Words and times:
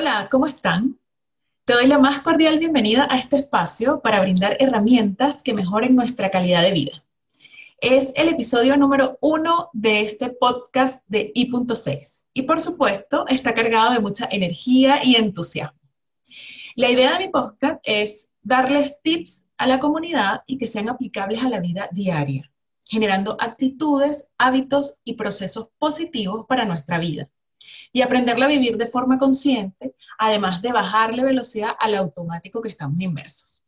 Hola, 0.00 0.28
¿cómo 0.30 0.46
están? 0.46 0.98
Te 1.66 1.74
doy 1.74 1.86
la 1.86 1.98
más 1.98 2.20
cordial 2.20 2.58
bienvenida 2.58 3.06
a 3.10 3.18
este 3.18 3.36
espacio 3.36 4.00
para 4.00 4.22
brindar 4.22 4.56
herramientas 4.58 5.42
que 5.42 5.52
mejoren 5.52 5.94
nuestra 5.94 6.30
calidad 6.30 6.62
de 6.62 6.72
vida. 6.72 6.92
Es 7.82 8.14
el 8.16 8.28
episodio 8.28 8.78
número 8.78 9.18
uno 9.20 9.68
de 9.74 10.00
este 10.00 10.30
podcast 10.30 11.04
de 11.06 11.32
I.6 11.34 12.22
y 12.32 12.42
por 12.44 12.62
supuesto 12.62 13.26
está 13.28 13.52
cargado 13.52 13.92
de 13.92 14.00
mucha 14.00 14.26
energía 14.32 15.04
y 15.04 15.16
entusiasmo. 15.16 15.78
La 16.76 16.88
idea 16.88 17.12
de 17.18 17.26
mi 17.26 17.30
podcast 17.30 17.78
es 17.82 18.32
darles 18.40 19.02
tips 19.02 19.44
a 19.58 19.66
la 19.66 19.78
comunidad 19.80 20.44
y 20.46 20.56
que 20.56 20.66
sean 20.66 20.88
aplicables 20.88 21.42
a 21.42 21.50
la 21.50 21.60
vida 21.60 21.90
diaria, 21.92 22.50
generando 22.88 23.36
actitudes, 23.38 24.28
hábitos 24.38 24.94
y 25.04 25.12
procesos 25.12 25.68
positivos 25.78 26.46
para 26.48 26.64
nuestra 26.64 26.96
vida 26.96 27.28
y 27.92 28.02
aprenderla 28.02 28.46
a 28.46 28.48
vivir 28.48 28.76
de 28.76 28.86
forma 28.86 29.18
consciente, 29.18 29.94
además 30.18 30.62
de 30.62 30.72
bajarle 30.72 31.24
velocidad 31.24 31.72
al 31.78 31.94
automático 31.94 32.60
que 32.60 32.68
estamos 32.68 33.00
inmersos. 33.00 33.64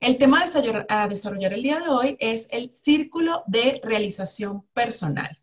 El 0.00 0.18
tema 0.18 0.44
a 0.88 1.08
desarrollar 1.08 1.54
el 1.54 1.62
día 1.62 1.78
de 1.78 1.88
hoy 1.88 2.16
es 2.20 2.46
el 2.50 2.72
círculo 2.72 3.42
de 3.46 3.80
realización 3.82 4.62
personal. 4.74 5.40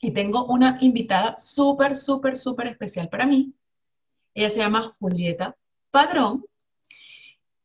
Y 0.00 0.10
tengo 0.10 0.44
una 0.46 0.76
invitada 0.80 1.36
súper, 1.38 1.96
súper, 1.96 2.36
súper 2.36 2.66
especial 2.66 3.08
para 3.08 3.24
mí. 3.24 3.54
Ella 4.34 4.50
se 4.50 4.58
llama 4.58 4.92
Julieta 4.98 5.56
Padrón. 5.90 6.44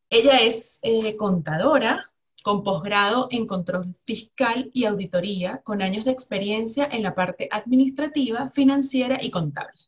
Ella 0.08 0.38
es 0.38 0.78
eh, 0.82 1.14
contadora, 1.16 2.07
con 2.42 2.62
posgrado 2.62 3.28
en 3.30 3.46
control 3.46 3.94
fiscal 3.94 4.70
y 4.72 4.84
auditoría, 4.84 5.60
con 5.62 5.82
años 5.82 6.04
de 6.04 6.12
experiencia 6.12 6.88
en 6.90 7.02
la 7.02 7.14
parte 7.14 7.48
administrativa, 7.50 8.48
financiera 8.48 9.18
y 9.20 9.30
contable. 9.30 9.78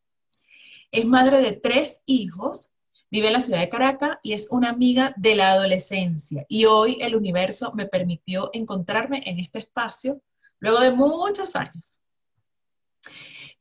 Es 0.91 1.05
madre 1.05 1.41
de 1.41 1.53
tres 1.53 2.03
hijos, 2.07 2.73
vive 3.11 3.29
en 3.29 3.35
la 3.35 3.41
ciudad 3.41 3.61
de 3.61 3.69
Caracas 3.69 4.19
y 4.23 4.33
es 4.33 4.49
una 4.51 4.71
amiga 4.71 5.15
de 5.17 5.37
la 5.37 5.53
adolescencia. 5.53 6.45
Y 6.49 6.65
hoy 6.65 6.99
el 7.01 7.15
universo 7.15 7.73
me 7.75 7.87
permitió 7.87 8.51
encontrarme 8.53 9.23
en 9.25 9.39
este 9.39 9.61
espacio 9.61 10.21
luego 10.59 10.81
de 10.81 10.91
muchos 10.91 11.57
años. 11.57 11.99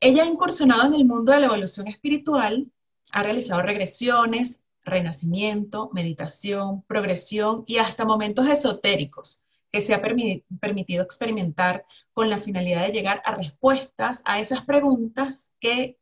Ella 0.00 0.24
ha 0.24 0.26
incursionado 0.26 0.86
en 0.86 0.94
el 0.94 1.04
mundo 1.04 1.32
de 1.32 1.40
la 1.40 1.46
evolución 1.46 1.86
espiritual, 1.86 2.70
ha 3.12 3.22
realizado 3.22 3.62
regresiones, 3.62 4.64
renacimiento, 4.90 5.90
meditación, 5.92 6.82
progresión 6.82 7.64
y 7.66 7.78
hasta 7.78 8.04
momentos 8.04 8.48
esotéricos 8.48 9.42
que 9.72 9.80
se 9.80 9.94
ha 9.94 10.02
permitido 10.02 11.02
experimentar 11.02 11.84
con 12.12 12.28
la 12.28 12.38
finalidad 12.38 12.86
de 12.86 12.92
llegar 12.92 13.22
a 13.24 13.36
respuestas 13.36 14.22
a 14.24 14.40
esas 14.40 14.64
preguntas 14.64 15.52
que 15.60 15.98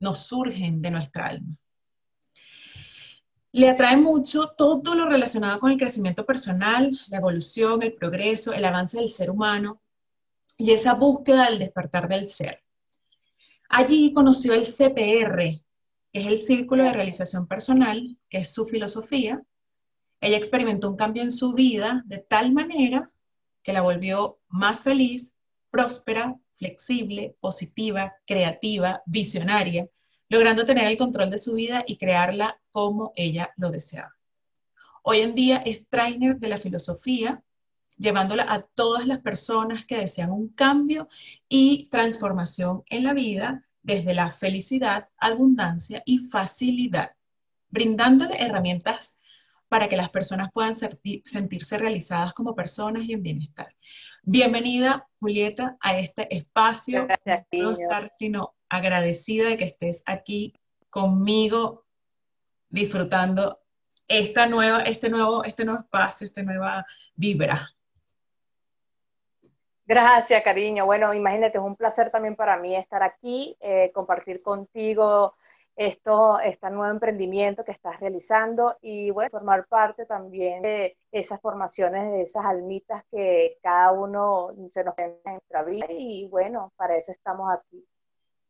nos 0.00 0.20
surgen 0.20 0.82
de 0.82 0.90
nuestra 0.90 1.26
alma. 1.26 1.58
Le 3.52 3.68
atrae 3.68 3.98
mucho 3.98 4.48
todo 4.56 4.94
lo 4.94 5.06
relacionado 5.06 5.60
con 5.60 5.70
el 5.70 5.78
crecimiento 5.78 6.24
personal, 6.24 6.98
la 7.08 7.18
evolución, 7.18 7.82
el 7.82 7.92
progreso, 7.92 8.54
el 8.54 8.64
avance 8.64 8.98
del 8.98 9.10
ser 9.10 9.30
humano 9.30 9.82
y 10.56 10.70
esa 10.70 10.94
búsqueda 10.94 11.50
del 11.50 11.58
despertar 11.58 12.08
del 12.08 12.28
ser. 12.28 12.62
Allí 13.68 14.12
conoció 14.12 14.54
el 14.54 14.64
CPR, 14.64 15.62
es 16.12 16.26
el 16.26 16.38
Círculo 16.38 16.84
de 16.84 16.92
Realización 16.92 17.46
Personal, 17.46 18.18
que 18.28 18.38
es 18.38 18.52
su 18.52 18.66
filosofía. 18.66 19.42
Ella 20.20 20.36
experimentó 20.36 20.90
un 20.90 20.96
cambio 20.96 21.22
en 21.22 21.32
su 21.32 21.52
vida 21.54 22.02
de 22.06 22.18
tal 22.18 22.52
manera 22.52 23.08
que 23.62 23.72
la 23.72 23.80
volvió 23.80 24.38
más 24.48 24.82
feliz, 24.82 25.34
próspera, 25.70 26.38
flexible, 26.52 27.36
positiva, 27.40 28.14
creativa, 28.26 29.02
visionaria, 29.06 29.88
logrando 30.28 30.66
tener 30.66 30.86
el 30.86 30.98
control 30.98 31.30
de 31.30 31.38
su 31.38 31.54
vida 31.54 31.82
y 31.86 31.96
crearla 31.96 32.60
como 32.70 33.12
ella 33.16 33.52
lo 33.56 33.70
deseaba. 33.70 34.14
Hoy 35.02 35.20
en 35.20 35.34
día 35.34 35.56
es 35.64 35.88
trainer 35.88 36.36
de 36.36 36.48
la 36.48 36.58
filosofía, 36.58 37.42
llevándola 37.98 38.46
a 38.48 38.62
todas 38.62 39.06
las 39.06 39.20
personas 39.20 39.84
que 39.86 39.96
desean 39.96 40.30
un 40.30 40.48
cambio 40.48 41.08
y 41.48 41.88
transformación 41.88 42.84
en 42.88 43.04
la 43.04 43.12
vida 43.12 43.66
desde 43.82 44.14
la 44.14 44.30
felicidad, 44.30 45.08
abundancia 45.18 46.02
y 46.06 46.18
facilidad, 46.18 47.12
brindándole 47.68 48.40
herramientas 48.40 49.16
para 49.68 49.88
que 49.88 49.96
las 49.96 50.10
personas 50.10 50.50
puedan 50.52 50.74
sentirse 50.74 51.78
realizadas 51.78 52.34
como 52.34 52.54
personas 52.54 53.04
y 53.04 53.14
en 53.14 53.22
bienestar. 53.22 53.74
Bienvenida, 54.22 55.08
Julieta, 55.18 55.76
a 55.80 55.98
este 55.98 56.34
espacio. 56.34 57.06
Gracias, 57.06 57.46
no 57.52 57.70
estar 57.70 58.10
sino 58.18 58.54
agradecida 58.68 59.48
de 59.48 59.56
que 59.56 59.64
estés 59.64 60.02
aquí 60.06 60.54
conmigo 60.90 61.86
disfrutando 62.68 63.60
esta 64.06 64.46
nueva, 64.46 64.82
este, 64.82 65.08
nuevo, 65.08 65.42
este 65.42 65.64
nuevo 65.64 65.80
espacio, 65.80 66.26
esta 66.26 66.42
nueva 66.42 66.84
vibra. 67.14 67.74
Gracias, 69.92 70.42
cariño. 70.42 70.86
Bueno, 70.86 71.12
imagínate, 71.12 71.58
es 71.58 71.64
un 71.64 71.76
placer 71.76 72.10
también 72.10 72.34
para 72.34 72.56
mí 72.56 72.74
estar 72.74 73.02
aquí, 73.02 73.58
eh, 73.60 73.90
compartir 73.92 74.40
contigo 74.40 75.34
esto, 75.76 76.40
este 76.40 76.70
nuevo 76.70 76.90
emprendimiento 76.90 77.62
que 77.62 77.72
estás 77.72 78.00
realizando 78.00 78.78
y 78.80 79.10
bueno, 79.10 79.28
formar 79.28 79.66
parte 79.66 80.06
también 80.06 80.62
de 80.62 80.96
esas 81.10 81.42
formaciones, 81.42 82.10
de 82.10 82.22
esas 82.22 82.46
almitas 82.46 83.04
que 83.10 83.58
cada 83.62 83.92
uno 83.92 84.52
se 84.70 84.82
nos 84.82 84.96
en 84.96 85.18
nuestra 85.26 85.62
vida 85.62 85.84
y 85.90 86.26
bueno, 86.26 86.72
para 86.76 86.96
eso 86.96 87.12
estamos 87.12 87.52
aquí. 87.52 87.86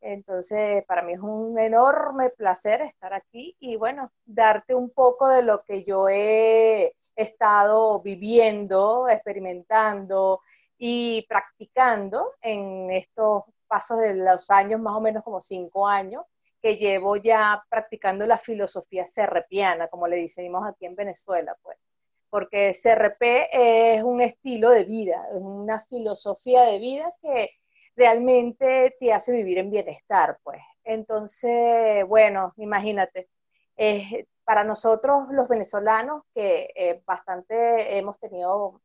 Entonces, 0.00 0.84
para 0.84 1.02
mí 1.02 1.14
es 1.14 1.20
un 1.20 1.58
enorme 1.58 2.30
placer 2.30 2.82
estar 2.82 3.14
aquí 3.14 3.56
y 3.58 3.74
bueno, 3.74 4.12
darte 4.24 4.76
un 4.76 4.90
poco 4.90 5.26
de 5.26 5.42
lo 5.42 5.64
que 5.64 5.82
yo 5.82 6.08
he 6.08 6.94
estado 7.16 7.98
viviendo, 8.00 9.08
experimentando, 9.08 10.40
y 10.84 11.24
practicando 11.28 12.34
en 12.40 12.90
estos 12.90 13.44
pasos 13.68 14.00
de 14.00 14.14
los 14.14 14.50
años, 14.50 14.80
más 14.80 14.96
o 14.96 15.00
menos 15.00 15.22
como 15.22 15.40
cinco 15.40 15.86
años, 15.86 16.24
que 16.60 16.76
llevo 16.76 17.14
ya 17.14 17.62
practicando 17.68 18.26
la 18.26 18.36
filosofía 18.36 19.06
serrepiana, 19.06 19.86
como 19.86 20.08
le 20.08 20.16
decimos 20.16 20.66
aquí 20.66 20.86
en 20.86 20.96
Venezuela, 20.96 21.56
pues. 21.62 21.78
Porque 22.30 22.74
CRP 22.74 23.48
es 23.52 24.02
un 24.02 24.22
estilo 24.22 24.70
de 24.70 24.82
vida, 24.82 25.24
es 25.30 25.40
una 25.40 25.78
filosofía 25.78 26.62
de 26.62 26.80
vida 26.80 27.14
que 27.22 27.50
realmente 27.94 28.96
te 28.98 29.12
hace 29.12 29.30
vivir 29.30 29.58
en 29.58 29.70
bienestar, 29.70 30.40
pues. 30.42 30.60
Entonces, 30.82 32.04
bueno, 32.08 32.54
imagínate, 32.56 33.28
para 34.42 34.64
nosotros 34.64 35.28
los 35.30 35.46
venezolanos 35.46 36.24
que 36.34 36.72
eh, 36.74 37.00
bastante 37.06 37.98
hemos 37.98 38.18
tenido, 38.18 38.80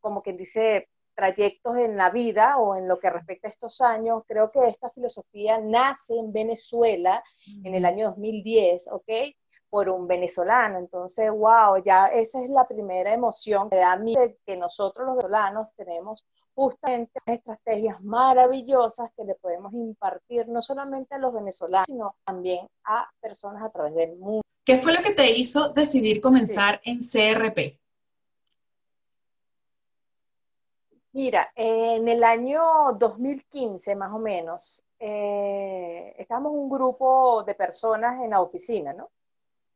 como 0.00 0.20
quien 0.20 0.36
dice, 0.36 0.88
trayectos 1.22 1.76
en 1.76 1.96
la 1.96 2.10
vida 2.10 2.58
o 2.58 2.74
en 2.74 2.88
lo 2.88 2.98
que 2.98 3.08
respecta 3.08 3.46
a 3.46 3.50
estos 3.50 3.80
años, 3.80 4.24
creo 4.26 4.50
que 4.50 4.66
esta 4.66 4.90
filosofía 4.90 5.60
nace 5.60 6.16
en 6.16 6.32
Venezuela 6.32 7.22
en 7.62 7.76
el 7.76 7.84
año 7.84 8.08
2010, 8.08 8.88
¿ok? 8.90 9.08
Por 9.70 9.88
un 9.88 10.08
venezolano. 10.08 10.80
Entonces, 10.80 11.30
wow, 11.30 11.80
ya 11.84 12.06
esa 12.06 12.42
es 12.42 12.50
la 12.50 12.66
primera 12.66 13.14
emoción 13.14 13.70
que 13.70 13.76
da 13.76 13.92
a 13.92 13.98
mí 13.98 14.16
de 14.16 14.36
que 14.44 14.56
nosotros 14.56 15.06
los 15.06 15.14
venezolanos 15.14 15.68
tenemos 15.76 16.26
justamente 16.54 17.12
estrategias 17.24 18.02
maravillosas 18.02 19.10
que 19.16 19.24
le 19.24 19.36
podemos 19.36 19.72
impartir 19.74 20.48
no 20.48 20.60
solamente 20.60 21.14
a 21.14 21.18
los 21.18 21.32
venezolanos, 21.32 21.86
sino 21.86 22.16
también 22.24 22.66
a 22.82 23.08
personas 23.20 23.62
a 23.62 23.70
través 23.70 23.94
del 23.94 24.16
mundo. 24.16 24.42
¿Qué 24.64 24.76
fue 24.76 24.92
lo 24.92 25.02
que 25.02 25.14
te 25.14 25.30
hizo 25.30 25.68
decidir 25.68 26.20
comenzar 26.20 26.80
en 26.84 26.98
CRP? 26.98 27.81
Mira, 31.14 31.52
en 31.54 32.08
el 32.08 32.24
año 32.24 32.92
2015 32.98 33.94
más 33.96 34.12
o 34.12 34.18
menos, 34.18 34.82
eh, 34.98 36.14
estábamos 36.16 36.52
un 36.52 36.70
grupo 36.70 37.42
de 37.44 37.54
personas 37.54 38.22
en 38.22 38.30
la 38.30 38.40
oficina, 38.40 38.94
¿no? 38.94 39.10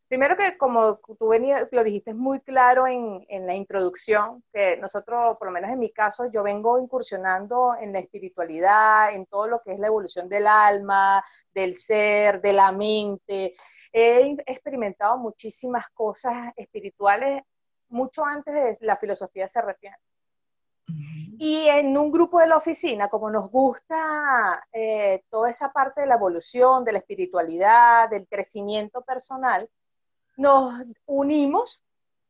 Primero 0.09 0.37
que 0.37 0.57
como 0.57 0.99
tú 1.19 1.29
venías, 1.29 1.69
lo 1.73 1.85
dijiste 1.85 2.15
muy 2.15 2.41
claro 2.41 2.87
en, 2.87 3.27
en, 3.29 3.47
la 3.47 3.55
introducción, 3.55 4.43
que 4.53 4.77
nosotros, 4.79 5.37
por 5.37 5.49
lo 5.49 5.53
menos 5.53 5.71
en 5.71 5.81
mi 5.81 5.91
caso, 5.91 6.31
yo 6.31 6.43
vengo 6.43 6.79
incursionando 6.79 7.77
en 7.79 7.93
la 7.93 7.99
espiritualidad, 7.99 9.13
en 9.13 9.27
todo 9.27 9.47
lo 9.49 9.61
que 9.63 9.73
es 9.73 9.79
la 9.79 9.89
evolución 9.89 10.29
del 10.29 10.47
alma, 10.47 11.23
del 11.53 11.75
ser, 11.75 12.41
de 12.41 12.53
la 12.53 12.73
mente. 12.73 13.53
He 13.93 14.37
experimentado 14.47 15.19
muchísimas 15.19 15.85
cosas 15.93 16.53
espirituales 16.57 17.43
mucho 17.89 18.25
antes 18.25 18.55
de 18.55 18.87
la 18.87 18.97
filosofía 18.97 19.49
serrepiana. 19.49 19.99
Y 21.39 21.69
en 21.69 21.97
un 21.97 22.11
grupo 22.11 22.41
de 22.41 22.47
la 22.47 22.57
oficina, 22.57 23.09
como 23.09 23.31
nos 23.31 23.51
gusta 23.51 24.67
eh, 24.73 25.23
toda 25.29 25.51
esa 25.51 25.73
parte 25.73 26.03
de 26.03 26.07
la 26.07 26.15
evolución, 26.15 26.85
de 26.85 26.93
la 26.93 26.99
espiritualidad, 26.99 28.09
del 28.09 28.27
crecimiento 28.27 29.03
personal, 29.03 29.69
nos 30.37 30.83
unimos 31.07 31.83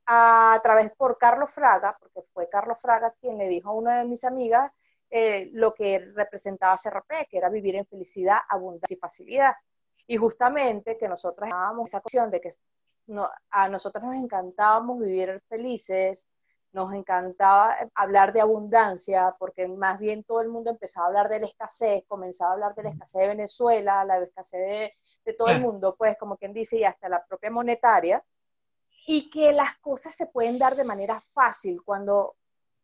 a, 0.07 0.59
través 0.63 0.91
por 0.93 1.19
Carlos 1.19 1.51
Fraga, 1.51 1.97
porque 1.99 2.23
fue 2.33 2.49
Carlos 2.49 2.81
Fraga 2.81 3.15
quien 3.21 3.39
le 3.39 3.49
dijo 3.49 3.71
a 3.71 3.75
una 3.75 3.99
de 3.99 4.05
mis 4.05 4.25
amigas 4.25 4.71
eh, 5.11 5.51
lo 5.53 5.75
que 5.75 5.99
representaba 6.15 6.77
CRP, 6.77 7.29
que 7.29 7.39
era 7.39 7.49
vivir 7.49 7.77
en 7.77 7.87
felicidad, 7.87 8.39
abundancia 8.49 8.95
y 8.95 8.99
facilidad. 8.99 9.55
Y 10.07 10.17
justamente 10.17 10.97
que 10.97 11.09
nosotros 11.09 11.49
teníamos 11.49 11.91
esa 11.91 12.01
cuestión 12.01 12.31
de 12.31 12.41
que 12.41 12.51
a 13.51 13.69
nosotros 13.69 14.03
nos 14.03 14.15
encantábamos 14.15 14.99
vivir 14.99 15.43
felices, 15.49 16.27
nos 16.77 16.93
encantaba 16.93 17.75
hablar 17.95 18.35
de 18.35 18.43
abundancia, 18.43 19.35
porque 19.39 19.67
más 19.67 19.99
bien 19.99 20.23
todo 20.25 20.43
el 20.43 20.51
mundo 20.51 20.71
empezaba 20.71 21.07
a 21.07 21.09
hablar 21.09 21.29
de 21.31 21.41
la 21.41 21.47
escasez, 21.47 22.05
comenzaba 22.07 22.51
a 22.51 22.53
hablar 22.53 22.75
de 22.75 22.83
la 22.83 22.91
escasez 22.91 23.23
de 23.23 23.29
Venezuela, 23.29 24.05
la 24.05 24.19
escasez 24.19 24.93
de, 25.25 25.33
todo 25.33 25.49
el 25.49 25.63
mundo, 25.63 25.97
pues 25.97 26.19
como 26.19 26.37
quien 26.37 26.53
dice, 26.53 26.77
y 26.79 26.85
hasta 26.85 27.09
la 27.09 27.25
propia 27.25 27.51
monetaria, 27.51 28.23
y 29.07 29.31
que 29.31 29.53
las 29.53 29.79
cosas 29.79 30.15
se 30.15 30.27
pueden 30.27 30.59
dar 30.59 30.77
de 30.77 30.85
manera 30.85 31.19
fácil 31.33 31.83
cuando 31.83 32.37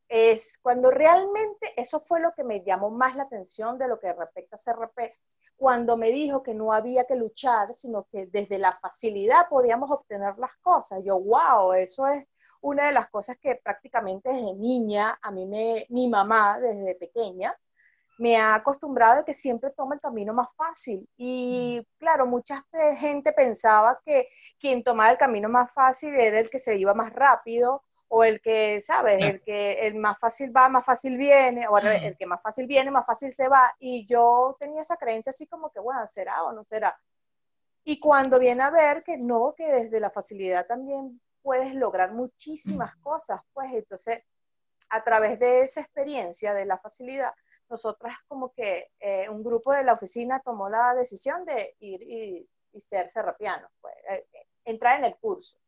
es 0.08 0.58
cuando 0.62 0.90
realmente 0.90 1.72
eso 1.76 2.00
fue 2.00 2.20
lo 2.20 2.32
que 2.32 2.44
me 2.44 2.62
llamó 2.62 2.90
más 2.90 3.16
la 3.16 3.24
atención 3.24 3.78
de 3.78 3.88
lo 3.88 3.98
que 3.98 4.12
respecta 4.12 4.56
a 4.56 4.58
CRP, 4.58 5.12
cuando 5.56 5.96
me 5.98 6.10
dijo 6.10 6.42
que 6.42 6.54
no 6.54 6.72
había 6.72 7.04
que 7.04 7.16
luchar, 7.16 7.74
sino 7.74 8.04
que 8.10 8.26
desde 8.26 8.58
la 8.58 8.72
facilidad 8.78 9.48
podíamos 9.48 9.90
obtener 9.90 10.38
las 10.38 10.54
cosas. 10.62 11.02
Yo, 11.04 11.20
wow, 11.20 11.74
eso 11.74 12.06
es 12.06 12.26
una 12.62 12.86
de 12.86 12.92
las 12.92 13.08
cosas 13.10 13.36
que 13.38 13.56
prácticamente 13.56 14.30
desde 14.30 14.54
niña, 14.54 15.18
a 15.20 15.30
mí 15.30 15.46
me, 15.46 15.86
mi 15.90 16.08
mamá 16.08 16.58
desde 16.58 16.94
pequeña, 16.94 17.56
me 18.18 18.36
ha 18.36 18.54
acostumbrado 18.54 19.20
a 19.20 19.24
que 19.24 19.34
siempre 19.34 19.70
toma 19.70 19.96
el 19.96 20.00
camino 20.00 20.32
más 20.32 20.54
fácil. 20.54 21.08
Y 21.16 21.86
claro, 21.98 22.26
mucha 22.26 22.64
gente 22.96 23.32
pensaba 23.32 24.00
que 24.04 24.28
quien 24.60 24.84
tomaba 24.84 25.10
el 25.10 25.18
camino 25.18 25.48
más 25.48 25.72
fácil 25.72 26.14
era 26.14 26.38
el 26.38 26.48
que 26.48 26.58
se 26.58 26.76
iba 26.76 26.94
más 26.94 27.12
rápido 27.12 27.82
o 28.14 28.24
el 28.24 28.40
que, 28.40 28.80
¿sabes? 28.80 29.24
El 29.24 29.42
que 29.42 29.86
el 29.86 29.94
más 29.96 30.18
fácil 30.18 30.54
va, 30.54 30.68
más 30.68 30.84
fácil 30.84 31.16
viene, 31.16 31.66
o 31.66 31.78
el 31.78 32.16
que 32.16 32.26
más 32.26 32.42
fácil 32.42 32.66
viene, 32.66 32.90
más 32.90 33.06
fácil 33.06 33.32
se 33.32 33.48
va. 33.48 33.74
Y 33.78 34.06
yo 34.06 34.54
tenía 34.60 34.82
esa 34.82 34.98
creencia 34.98 35.30
así 35.30 35.46
como 35.46 35.70
que, 35.70 35.80
bueno, 35.80 36.06
¿será 36.06 36.44
o 36.44 36.52
no 36.52 36.62
será? 36.62 36.94
Y 37.84 37.98
cuando 37.98 38.38
viene 38.38 38.62
a 38.62 38.70
ver 38.70 39.02
que 39.02 39.16
no, 39.16 39.54
que 39.56 39.66
desde 39.66 39.98
la 39.98 40.10
facilidad 40.10 40.66
también 40.66 41.20
puedes 41.42 41.74
lograr 41.74 42.12
muchísimas 42.12 42.96
cosas, 42.96 43.40
pues 43.52 43.72
entonces 43.72 44.22
a 44.90 45.02
través 45.02 45.38
de 45.38 45.62
esa 45.62 45.80
experiencia 45.80 46.52
de 46.54 46.66
la 46.66 46.78
facilidad, 46.78 47.32
nosotras 47.68 48.16
como 48.28 48.52
que 48.52 48.90
eh, 49.00 49.28
un 49.30 49.42
grupo 49.42 49.72
de 49.72 49.84
la 49.84 49.94
oficina 49.94 50.40
tomó 50.40 50.68
la 50.68 50.94
decisión 50.94 51.44
de 51.44 51.74
ir 51.80 52.02
y, 52.02 52.48
ser 52.78 53.08
serrapianos, 53.08 53.70
pues, 53.80 53.94
eh, 54.10 54.26
entrar 54.64 54.98
en 54.98 55.04
el 55.04 55.16
curso. 55.16 55.58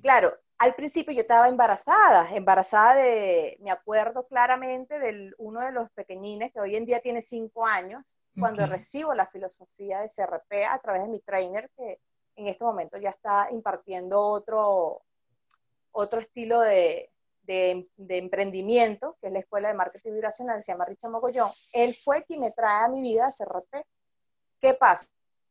Claro, 0.00 0.32
al 0.58 0.74
principio 0.74 1.12
yo 1.12 1.22
estaba 1.22 1.48
embarazada, 1.48 2.30
embarazada 2.34 2.94
de, 2.94 3.56
me 3.60 3.70
acuerdo 3.70 4.26
claramente 4.26 4.98
de 4.98 5.32
uno 5.38 5.60
de 5.60 5.72
los 5.72 5.90
pequeñines 5.90 6.52
que 6.52 6.60
hoy 6.60 6.76
en 6.76 6.86
día 6.86 7.00
tiene 7.00 7.22
cinco 7.22 7.66
años, 7.66 8.16
cuando 8.38 8.66
recibo 8.66 9.12
la 9.12 9.26
filosofía 9.26 10.00
de 10.00 10.08
CRP 10.08 10.64
a 10.68 10.78
través 10.78 11.02
de 11.02 11.08
mi 11.08 11.20
trainer, 11.20 11.70
que 11.76 11.98
en 12.40 12.48
este 12.48 12.64
momento 12.64 12.96
ya 12.96 13.10
está 13.10 13.48
impartiendo 13.50 14.20
otro, 14.20 15.02
otro 15.92 16.20
estilo 16.20 16.60
de, 16.60 17.10
de, 17.42 18.18
emprendimiento, 18.18 19.16
que 19.20 19.26
es 19.26 19.32
la 19.32 19.40
Escuela 19.40 19.68
de 19.68 19.74
Marketing 19.74 20.12
Vibracional, 20.12 20.62
se 20.62 20.72
llama 20.72 20.84
Richard 20.84 21.10
Mogollón. 21.10 21.50
Él 21.72 21.94
fue 21.94 22.24
quien 22.24 22.40
me 22.40 22.52
trae 22.52 22.84
a 22.84 22.88
mi 22.88 23.02
vida 23.02 23.26
a 23.26 23.32
CRP. 23.32 23.84
¿Qué 24.60 24.74
pasa? 24.74 25.06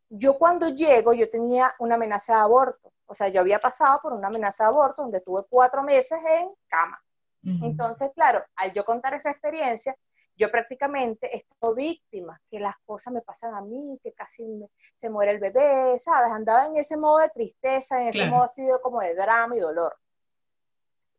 Yo 0.10 0.38
cuando 0.38 0.70
llego, 0.70 1.14
yo 1.14 1.30
tenía 1.30 1.74
una 1.80 1.96
amenaza 1.96 2.36
de 2.36 2.42
aborto. 2.42 2.92
O 3.06 3.14
sea, 3.14 3.28
yo 3.28 3.42
había 3.42 3.60
pasado 3.60 4.00
por 4.02 4.14
una 4.14 4.28
amenaza 4.28 4.64
de 4.64 4.70
aborto 4.70 5.02
donde 5.02 5.22
tuve 5.22 5.44
cuatro 5.50 5.84
meses 5.84 6.20
en 6.26 6.50
cama. 6.68 7.00
Entonces, 7.42 8.12
claro, 8.14 8.44
al 8.58 8.74
yo 8.74 8.84
contar 8.84 9.14
esa 9.14 9.32
experiencia, 9.32 9.96
yo 10.40 10.50
prácticamente 10.50 11.28
he 11.36 11.38
estado 11.38 11.76
víctima, 11.76 12.42
que 12.50 12.62
las 12.62 12.78
cosas 12.86 13.14
me 13.14 13.22
pasan 13.22 13.54
a 13.56 13.62
mí, 13.62 14.00
que 14.02 14.14
casi 14.14 14.48
se 14.96 15.10
muere 15.10 15.34
el 15.34 15.40
bebé, 15.40 16.00
¿sabes? 16.00 16.32
Andaba 16.32 16.68
en 16.68 16.78
ese 16.78 16.96
modo 16.96 17.20
de 17.20 17.30
tristeza, 17.30 18.02
en 18.02 18.08
ese 18.08 18.26
modo 18.26 18.44
así 18.44 18.66
como 18.82 19.02
de 19.02 19.16
drama 19.16 19.58
y 19.58 19.60
dolor. 19.60 19.98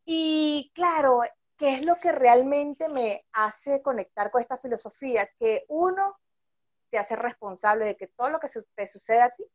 Y 0.05 0.71
claro, 0.73 1.21
¿qué 1.55 1.75
es 1.75 1.85
lo 1.85 1.97
que 1.97 2.11
realmente 2.11 2.89
me 2.89 3.23
hace 3.33 3.83
conectar 3.83 4.31
con 4.31 4.41
esta 4.41 4.57
filosofía? 4.57 5.29
Que 5.37 5.65
uno 5.67 6.17
te 6.89 6.97
hace 6.97 7.15
responsable 7.15 7.85
de 7.85 7.95
que 7.95 8.07
todo 8.07 8.31
lo 8.31 8.39
que 8.39 8.47
te 8.73 8.87
sucede 8.87 9.21
a 9.21 9.29
ti 9.29 9.45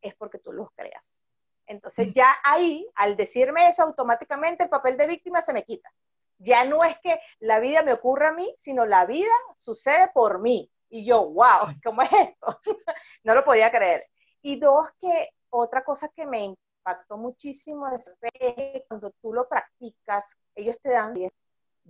es 0.00 0.14
porque 0.14 0.38
tú 0.38 0.52
lo 0.52 0.72
creas. 0.76 1.24
Entonces 1.66 2.12
ya 2.14 2.32
ahí, 2.44 2.88
al 2.94 3.16
decirme 3.16 3.68
eso, 3.68 3.82
automáticamente 3.82 4.62
el 4.62 4.70
papel 4.70 4.96
de 4.96 5.08
víctima 5.08 5.42
se 5.42 5.52
me 5.52 5.64
quita. 5.64 5.92
Ya 6.38 6.64
no 6.64 6.84
es 6.84 6.96
que 7.02 7.20
la 7.40 7.60
vida 7.60 7.82
me 7.82 7.92
ocurra 7.92 8.28
a 8.28 8.32
mí, 8.32 8.52
sino 8.56 8.86
la 8.86 9.06
vida 9.06 9.32
sucede 9.56 10.10
por 10.14 10.40
mí. 10.40 10.70
Y 10.88 11.04
yo, 11.04 11.28
wow, 11.30 11.74
¿cómo 11.84 12.02
es 12.02 12.10
esto? 12.12 12.60
no 13.24 13.34
lo 13.34 13.44
podía 13.44 13.70
creer. 13.70 14.06
Y 14.42 14.58
dos, 14.58 14.88
que 15.00 15.28
otra 15.50 15.84
cosa 15.84 16.08
que 16.14 16.26
me 16.26 16.44
impactó 16.44 17.16
muchísimo 17.16 17.88
es 17.88 18.10
que 18.22 18.84
cuando 18.88 19.10
tú 19.20 19.32
lo 19.32 19.48
practicas, 19.48 20.36
ellos 20.54 20.78
te 20.82 20.90
dan... 20.90 21.14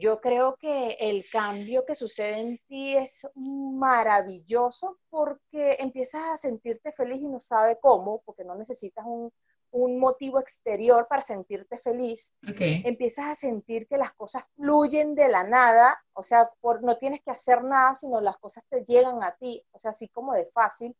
Yo 0.00 0.20
creo 0.20 0.54
que 0.60 0.96
el 1.00 1.28
cambio 1.28 1.84
que 1.84 1.96
sucede 1.96 2.38
en 2.38 2.60
ti 2.68 2.96
es 2.96 3.26
maravilloso 3.34 5.00
porque 5.10 5.76
empiezas 5.80 6.22
a 6.22 6.36
sentirte 6.36 6.92
feliz 6.92 7.20
y 7.20 7.26
no 7.26 7.40
sabes 7.40 7.78
cómo, 7.82 8.22
porque 8.24 8.44
no 8.44 8.54
necesitas 8.54 9.04
un, 9.04 9.32
un 9.70 9.98
motivo 9.98 10.40
exterior 10.40 11.06
para 11.08 11.22
sentirte 11.22 11.76
feliz, 11.76 12.32
empiezas 12.42 13.26
a 13.26 13.34
sentir 13.34 13.86
que 13.86 13.98
las 13.98 14.12
cosas 14.12 14.44
fluyen 14.56 15.14
de 15.14 15.28
la 15.28 15.44
nada, 15.44 16.02
o 16.14 16.22
sea, 16.22 16.50
por, 16.60 16.82
no 16.82 16.96
tienes 16.96 17.22
que 17.22 17.30
hacer 17.30 17.62
nada, 17.62 17.94
sino 17.94 18.20
las 18.20 18.38
cosas 18.38 18.64
te 18.68 18.82
llegan 18.84 19.22
a 19.22 19.34
ti, 19.36 19.62
o 19.72 19.78
sea, 19.78 19.90
así 19.90 20.08
como 20.08 20.32
de 20.32 20.46
fácil, 20.46 20.96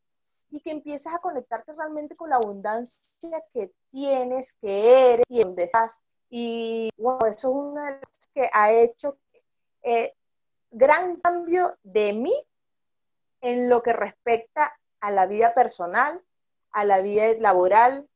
y 0.51 0.61
que 0.61 0.71
empiezas 0.71 1.15
a 1.15 1.19
conectarte 1.19 1.73
realmente 1.73 2.17
con 2.17 2.31
la 2.31 2.37
abundancia 2.37 3.43
que 3.53 3.73
tienes, 3.91 4.55
que 4.61 5.13
eres 5.15 5.27
y 5.29 5.43
donde 5.43 5.65
estás. 5.65 5.99
Y 6.31 6.91
bueno, 6.97 7.27
eso 7.27 7.49
es 7.51 7.55
una 7.55 7.87
de 7.87 7.91
las 7.93 8.01
cosas 8.01 8.29
que 8.35 8.51
ha 8.53 8.73
hecho 8.73 9.19
eh, 9.83 10.15
gran 10.71 11.17
cambio 11.17 11.71
de 11.83 12.13
mí 12.13 12.35
en 13.41 13.69
lo 13.69 13.83
que 13.83 13.93
respecta 13.93 14.75
a 15.01 15.11
la 15.11 15.27
vida 15.27 15.55
personal, 15.55 16.23
a 16.71 16.85
la 16.85 17.01
vida 17.01 17.27
laboral, 17.39 18.09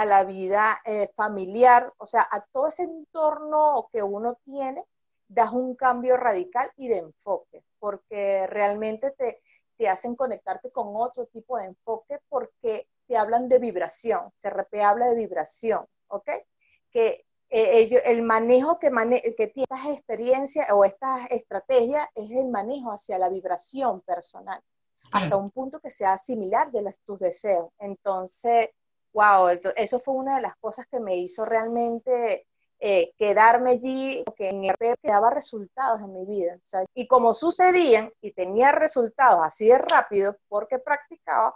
a 0.00 0.06
la 0.06 0.24
vida 0.24 0.80
eh, 0.86 1.10
familiar, 1.14 1.92
o 1.98 2.06
sea, 2.06 2.26
a 2.30 2.40
todo 2.52 2.68
ese 2.68 2.84
entorno 2.84 3.90
que 3.92 4.02
uno 4.02 4.38
tiene, 4.46 4.82
das 5.28 5.52
un 5.52 5.76
cambio 5.76 6.16
radical 6.16 6.72
y 6.76 6.88
de 6.88 6.96
enfoque, 6.96 7.62
porque 7.78 8.46
realmente 8.46 9.10
te, 9.10 9.42
te 9.76 9.90
hacen 9.90 10.16
conectarte 10.16 10.72
con 10.72 10.88
otro 10.96 11.26
tipo 11.26 11.58
de 11.58 11.66
enfoque 11.66 12.18
porque 12.30 12.88
te 13.06 13.18
hablan 13.18 13.46
de 13.50 13.58
vibración, 13.58 14.32
CRP 14.40 14.82
habla 14.82 15.10
de 15.10 15.16
vibración, 15.16 15.84
¿ok? 16.08 16.30
Que 16.90 17.26
eh, 17.50 18.00
el 18.06 18.22
manejo 18.22 18.78
que, 18.78 18.88
que 19.36 19.48
tiene 19.48 19.66
estas 19.68 19.86
experiencias 19.86 20.66
o 20.72 20.86
estas 20.86 21.30
estrategias 21.30 22.08
es 22.14 22.30
el 22.30 22.48
manejo 22.48 22.90
hacia 22.90 23.18
la 23.18 23.28
vibración 23.28 24.00
personal, 24.00 24.62
hasta 25.12 25.36
un 25.36 25.50
punto 25.50 25.78
que 25.78 25.90
sea 25.90 26.16
similar 26.16 26.72
de 26.72 26.90
tus 27.04 27.18
deseos. 27.18 27.68
Entonces, 27.78 28.70
wow, 29.12 29.48
eso 29.76 30.00
fue 30.00 30.14
una 30.14 30.36
de 30.36 30.42
las 30.42 30.56
cosas 30.56 30.86
que 30.86 31.00
me 31.00 31.16
hizo 31.16 31.44
realmente 31.44 32.46
eh, 32.82 33.12
quedarme 33.18 33.72
allí, 33.72 34.24
que 34.36 34.48
en 34.48 34.64
RP 34.64 34.98
daba 35.02 35.30
resultados 35.30 36.00
en 36.00 36.12
mi 36.14 36.24
vida. 36.24 36.58
y 36.94 37.06
como 37.06 37.34
sucedían 37.34 38.10
y 38.22 38.32
tenía 38.32 38.72
resultados 38.72 39.40
así 39.44 39.68
de 39.68 39.78
rápido 39.78 40.36
porque 40.48 40.78
practicaba, 40.78 41.54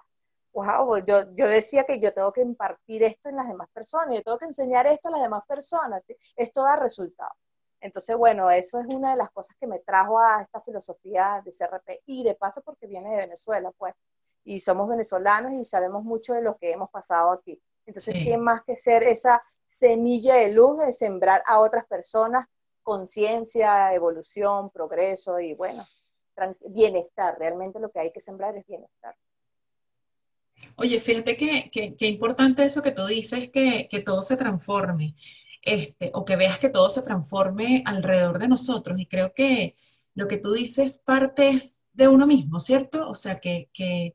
wow, 0.53 0.99
yo, 1.05 1.33
yo 1.35 1.49
decía 1.49 1.85
que 1.85 1.99
yo 1.99 2.13
tengo 2.13 2.33
que 2.33 2.43
impartir 2.43 3.03
esto 3.05 3.29
en 3.31 3.37
las 3.37 3.49
demás 3.49 3.69
personas, 3.73 4.15
yo 4.17 4.23
tengo 4.23 4.39
que 4.39 4.47
enseñar 4.47 4.87
esto 4.87 5.09
a 5.09 5.13
las 5.13 5.23
demás 5.23 5.45
personas, 5.47 6.03
esto 6.37 6.63
da 6.63 6.77
resultados. 6.77 7.37
Entonces, 7.81 8.17
bueno, 8.17 8.51
eso 8.51 8.81
es 8.81 8.87
una 8.87 9.11
de 9.11 9.17
las 9.17 9.31
cosas 9.31 9.57
que 9.61 9.67
me 9.67 9.79
trajo 9.81 10.19
a 10.19 10.43
esta 10.43 10.61
filosofía 10.61 11.43
de 11.45 11.53
CRP 11.53 12.03
y 12.07 12.23
de 12.25 12.35
paso 12.35 12.63
porque 12.63 12.87
viene 12.87 13.11
de 13.11 13.17
Venezuela, 13.17 13.73
pues 13.77 13.95
y 14.45 14.61
somos 14.61 14.89
venezolanos 14.89 15.53
y 15.53 15.65
sabemos 15.65 16.05
mucho 16.05 16.35
de 16.35 16.43
lo 16.43 16.57
que 16.57 16.71
hemos 16.71 16.91
pasado 16.91 17.33
aquí. 17.33 17.61
Entonces, 17.87 18.15
¿qué 18.15 18.37
más 18.39 18.63
que 18.63 18.77
ser 18.77 19.03
esa 19.03 19.41
semilla 19.67 20.37
de 20.37 20.53
luz 20.53 20.79
de 20.79 20.93
sembrar 20.93 21.43
a 21.47 21.61
otras 21.61 21.87
personas 21.87 22.47
conciencia, 22.83 23.95
evolución, 23.95 24.71
progreso 24.71 25.41
y 25.41 25.55
bueno, 25.55 25.87
bienestar? 26.67 27.39
Realmente 27.39 27.81
lo 27.81 27.91
que 27.91 28.01
hay 28.01 28.13
que 28.13 28.21
sembrar 28.21 28.57
es 28.57 28.67
bienestar. 28.67 29.17
Oye, 30.77 31.01
fíjate 31.01 31.37
que, 31.37 31.71
que, 31.71 32.07
importante 32.07 32.65
eso 32.65 32.83
que 32.83 32.93
tú 32.93 33.07
dices, 33.07 33.51
que, 33.51 33.89
que 33.91 34.01
todo 34.01 34.23
se 34.23 34.37
transforme, 34.37 35.15
este, 35.63 36.11
o 36.15 36.25
que 36.25 36.37
veas 36.37 36.59
que 36.59 36.69
todo 36.69 36.89
se 36.91 37.03
transforme 37.03 37.83
alrededor 37.87 38.39
de 38.39 38.49
nosotros. 38.49 38.99
Y 39.01 39.07
creo 39.07 39.35
que 39.35 39.75
lo 40.15 40.27
que 40.27 40.39
tú 40.39 40.53
dices 40.53 40.99
parte 40.99 41.49
es 41.49 41.85
de 41.93 42.09
uno 42.09 42.27
mismo, 42.27 42.61
¿cierto? 42.61 43.09
O 43.09 43.15
sea, 43.15 43.41
que, 43.41 43.71
que 43.73 44.15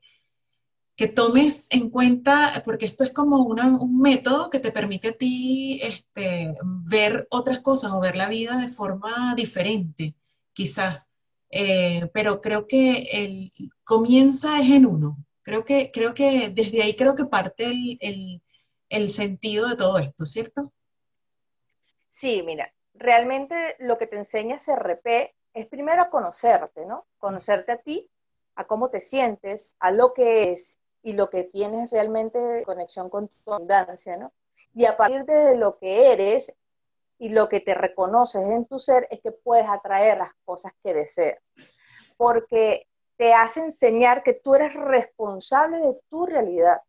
que 1.00 1.08
tomes 1.08 1.66
en 1.70 1.88
cuenta, 1.88 2.60
porque 2.62 2.84
esto 2.84 3.04
es 3.04 3.10
como 3.10 3.38
un 3.38 4.00
método 4.02 4.50
que 4.50 4.60
te 4.60 4.70
permite 4.70 5.08
a 5.08 5.12
ti 5.12 5.80
este, 5.82 6.54
ver 6.62 7.26
otras 7.30 7.60
cosas 7.60 7.92
o 7.92 8.00
ver 8.00 8.16
la 8.16 8.28
vida 8.28 8.58
de 8.58 8.68
forma 8.68 9.34
diferente, 9.34 10.14
quizás. 10.52 11.08
Eh, 11.48 12.10
pero 12.12 12.42
creo 12.42 12.66
que 12.66 13.08
el 13.12 13.50
comienza 13.82 14.60
es 14.60 14.68
en 14.72 14.84
uno, 14.84 15.16
Creo 15.40 15.64
que, 15.64 15.90
creo 15.90 16.12
que 16.12 16.50
desde 16.50 16.82
ahí 16.82 16.94
creo 16.94 17.14
que 17.14 17.24
parte 17.24 17.72
el, 18.02 18.42
el 18.90 19.08
sentido 19.08 19.70
de 19.70 19.76
todo 19.76 19.98
esto, 19.98 20.26
¿cierto? 20.26 20.70
Sí, 22.10 22.42
mira, 22.44 22.74
realmente 22.92 23.74
lo 23.78 23.96
que 23.96 24.06
te 24.06 24.16
enseña 24.16 24.58
CRP 24.58 25.34
es 25.54 25.66
primero 25.66 26.10
conocerte, 26.10 26.84
¿no? 26.84 27.06
Conocerte 27.16 27.72
a 27.72 27.78
ti, 27.78 28.06
a 28.54 28.66
cómo 28.66 28.90
te 28.90 29.00
sientes, 29.00 29.74
a 29.80 29.92
lo 29.92 30.12
que 30.12 30.50
es 30.50 30.79
y 31.02 31.14
lo 31.14 31.30
que 31.30 31.44
tienes 31.44 31.90
realmente 31.90 32.62
conexión 32.64 33.08
con 33.08 33.28
tu 33.28 33.52
abundancia, 33.52 34.16
¿no? 34.16 34.32
Y 34.74 34.84
a 34.84 34.96
partir 34.96 35.24
de 35.24 35.56
lo 35.56 35.78
que 35.78 36.12
eres 36.12 36.54
y 37.18 37.30
lo 37.30 37.48
que 37.48 37.60
te 37.60 37.74
reconoces 37.74 38.42
en 38.48 38.66
tu 38.66 38.78
ser 38.78 39.06
es 39.10 39.20
que 39.20 39.32
puedes 39.32 39.68
atraer 39.68 40.18
las 40.18 40.32
cosas 40.44 40.72
que 40.82 40.94
deseas. 40.94 41.38
Porque 42.16 42.86
te 43.16 43.34
hace 43.34 43.60
enseñar 43.60 44.22
que 44.22 44.34
tú 44.34 44.54
eres 44.54 44.74
responsable 44.74 45.78
de 45.78 46.00
tu 46.08 46.24
realidad. 46.26 46.80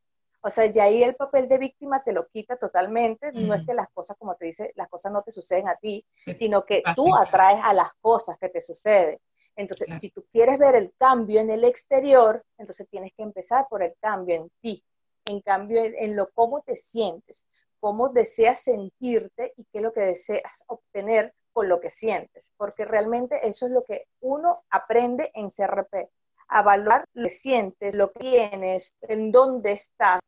O 0.43 0.49
sea, 0.49 0.65
ya 0.65 0.85
ahí 0.85 1.03
el 1.03 1.15
papel 1.15 1.47
de 1.47 1.59
víctima 1.59 2.03
te 2.03 2.13
lo 2.13 2.27
quita 2.27 2.57
totalmente. 2.57 3.31
No 3.31 3.53
es 3.53 3.65
que 3.65 3.75
las 3.75 3.89
cosas, 3.89 4.17
como 4.17 4.35
te 4.35 4.45
dice, 4.45 4.71
las 4.75 4.89
cosas 4.89 5.11
no 5.11 5.21
te 5.21 5.31
suceden 5.31 5.67
a 5.67 5.75
ti, 5.75 6.03
sino 6.35 6.65
que 6.65 6.81
tú 6.95 7.15
atraes 7.15 7.59
a 7.63 7.73
las 7.73 7.93
cosas 8.01 8.37
que 8.39 8.49
te 8.49 8.59
suceden. 8.59 9.19
Entonces, 9.55 9.87
si 9.99 10.09
tú 10.09 10.25
quieres 10.31 10.57
ver 10.57 10.75
el 10.75 10.93
cambio 10.97 11.39
en 11.41 11.51
el 11.51 11.63
exterior, 11.63 12.43
entonces 12.57 12.87
tienes 12.89 13.11
que 13.15 13.23
empezar 13.23 13.67
por 13.69 13.83
el 13.83 13.93
cambio 13.99 14.35
en 14.35 14.51
ti, 14.61 14.83
en 15.25 15.41
cambio 15.41 15.81
en, 15.83 16.15
lo 16.15 16.31
cómo 16.31 16.61
te 16.61 16.75
sientes, 16.75 17.45
cómo 17.79 18.09
deseas 18.09 18.61
sentirte 18.61 19.53
y 19.57 19.65
qué 19.65 19.77
es 19.77 19.83
lo 19.83 19.93
que 19.93 20.01
deseas 20.01 20.63
obtener 20.67 21.33
con 21.53 21.67
lo 21.67 21.79
que 21.79 21.89
sientes, 21.89 22.51
porque 22.57 22.85
realmente 22.85 23.47
eso 23.47 23.65
es 23.65 23.71
lo 23.71 23.83
que 23.83 24.05
uno 24.21 24.63
aprende 24.69 25.31
en 25.33 25.49
CRP, 25.49 26.09
a 26.47 26.61
valorar 26.61 27.05
lo 27.13 27.27
que 27.27 27.29
sientes, 27.29 27.95
lo 27.95 28.11
que 28.11 28.19
tienes, 28.19 28.97
en 29.01 29.31
dónde 29.31 29.73
estás, 29.73 30.19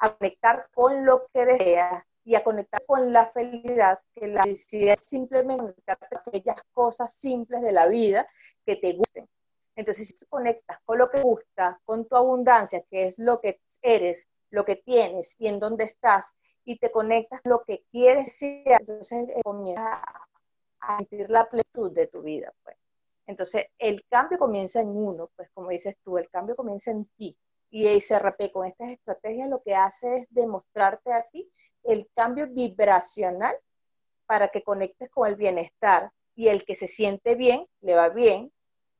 a 0.00 0.16
conectar 0.16 0.68
con 0.74 1.04
lo 1.04 1.26
que 1.32 1.46
deseas 1.46 2.04
y 2.24 2.34
a 2.34 2.42
conectar 2.42 2.84
con 2.86 3.12
la 3.12 3.26
felicidad, 3.26 4.00
que 4.14 4.26
la 4.28 4.42
felicidad 4.42 4.96
es 4.98 5.04
simplemente 5.04 5.62
conectarte 5.62 6.16
con 6.16 6.22
aquellas 6.28 6.62
cosas 6.72 7.14
simples 7.14 7.62
de 7.62 7.72
la 7.72 7.86
vida 7.86 8.26
que 8.66 8.76
te 8.76 8.92
gusten. 8.94 9.28
Entonces, 9.76 10.08
si 10.08 10.14
tú 10.14 10.26
conectas 10.28 10.78
con 10.84 10.98
lo 10.98 11.10
que 11.10 11.20
gusta, 11.20 11.80
con 11.84 12.06
tu 12.06 12.16
abundancia, 12.16 12.82
que 12.90 13.06
es 13.06 13.18
lo 13.18 13.40
que 13.40 13.60
eres, 13.82 14.28
lo 14.50 14.64
que 14.64 14.76
tienes 14.76 15.36
y 15.38 15.48
en 15.48 15.58
dónde 15.58 15.84
estás, 15.84 16.34
y 16.64 16.76
te 16.76 16.90
conectas 16.90 17.40
con 17.40 17.50
lo 17.50 17.62
que 17.64 17.84
quieres 17.90 18.36
ser, 18.36 18.80
entonces 18.80 19.28
eh, 19.30 19.40
comienzas 19.42 20.00
a 20.80 20.98
sentir 20.98 21.30
la 21.30 21.48
plenitud 21.48 21.90
de 21.92 22.06
tu 22.08 22.22
vida. 22.22 22.52
Pues. 22.62 22.76
Entonces, 23.26 23.66
el 23.78 24.04
cambio 24.08 24.38
comienza 24.38 24.80
en 24.80 24.88
uno, 24.88 25.30
pues 25.36 25.48
como 25.54 25.70
dices 25.70 25.96
tú, 26.04 26.18
el 26.18 26.28
cambio 26.28 26.56
comienza 26.56 26.90
en 26.90 27.06
ti. 27.16 27.36
Y 27.70 27.86
SRP 28.00 28.50
con 28.52 28.66
estas 28.66 28.90
estrategias 28.90 29.48
lo 29.48 29.62
que 29.62 29.74
hace 29.74 30.14
es 30.14 30.26
demostrarte 30.30 31.12
a 31.12 31.22
ti 31.30 31.50
el 31.84 32.08
cambio 32.14 32.48
vibracional 32.48 33.56
para 34.26 34.48
que 34.48 34.62
conectes 34.62 35.08
con 35.10 35.28
el 35.28 35.36
bienestar 35.36 36.10
y 36.34 36.48
el 36.48 36.64
que 36.64 36.74
se 36.74 36.88
siente 36.88 37.34
bien, 37.34 37.66
le 37.80 37.94
va 37.94 38.08
bien. 38.08 38.52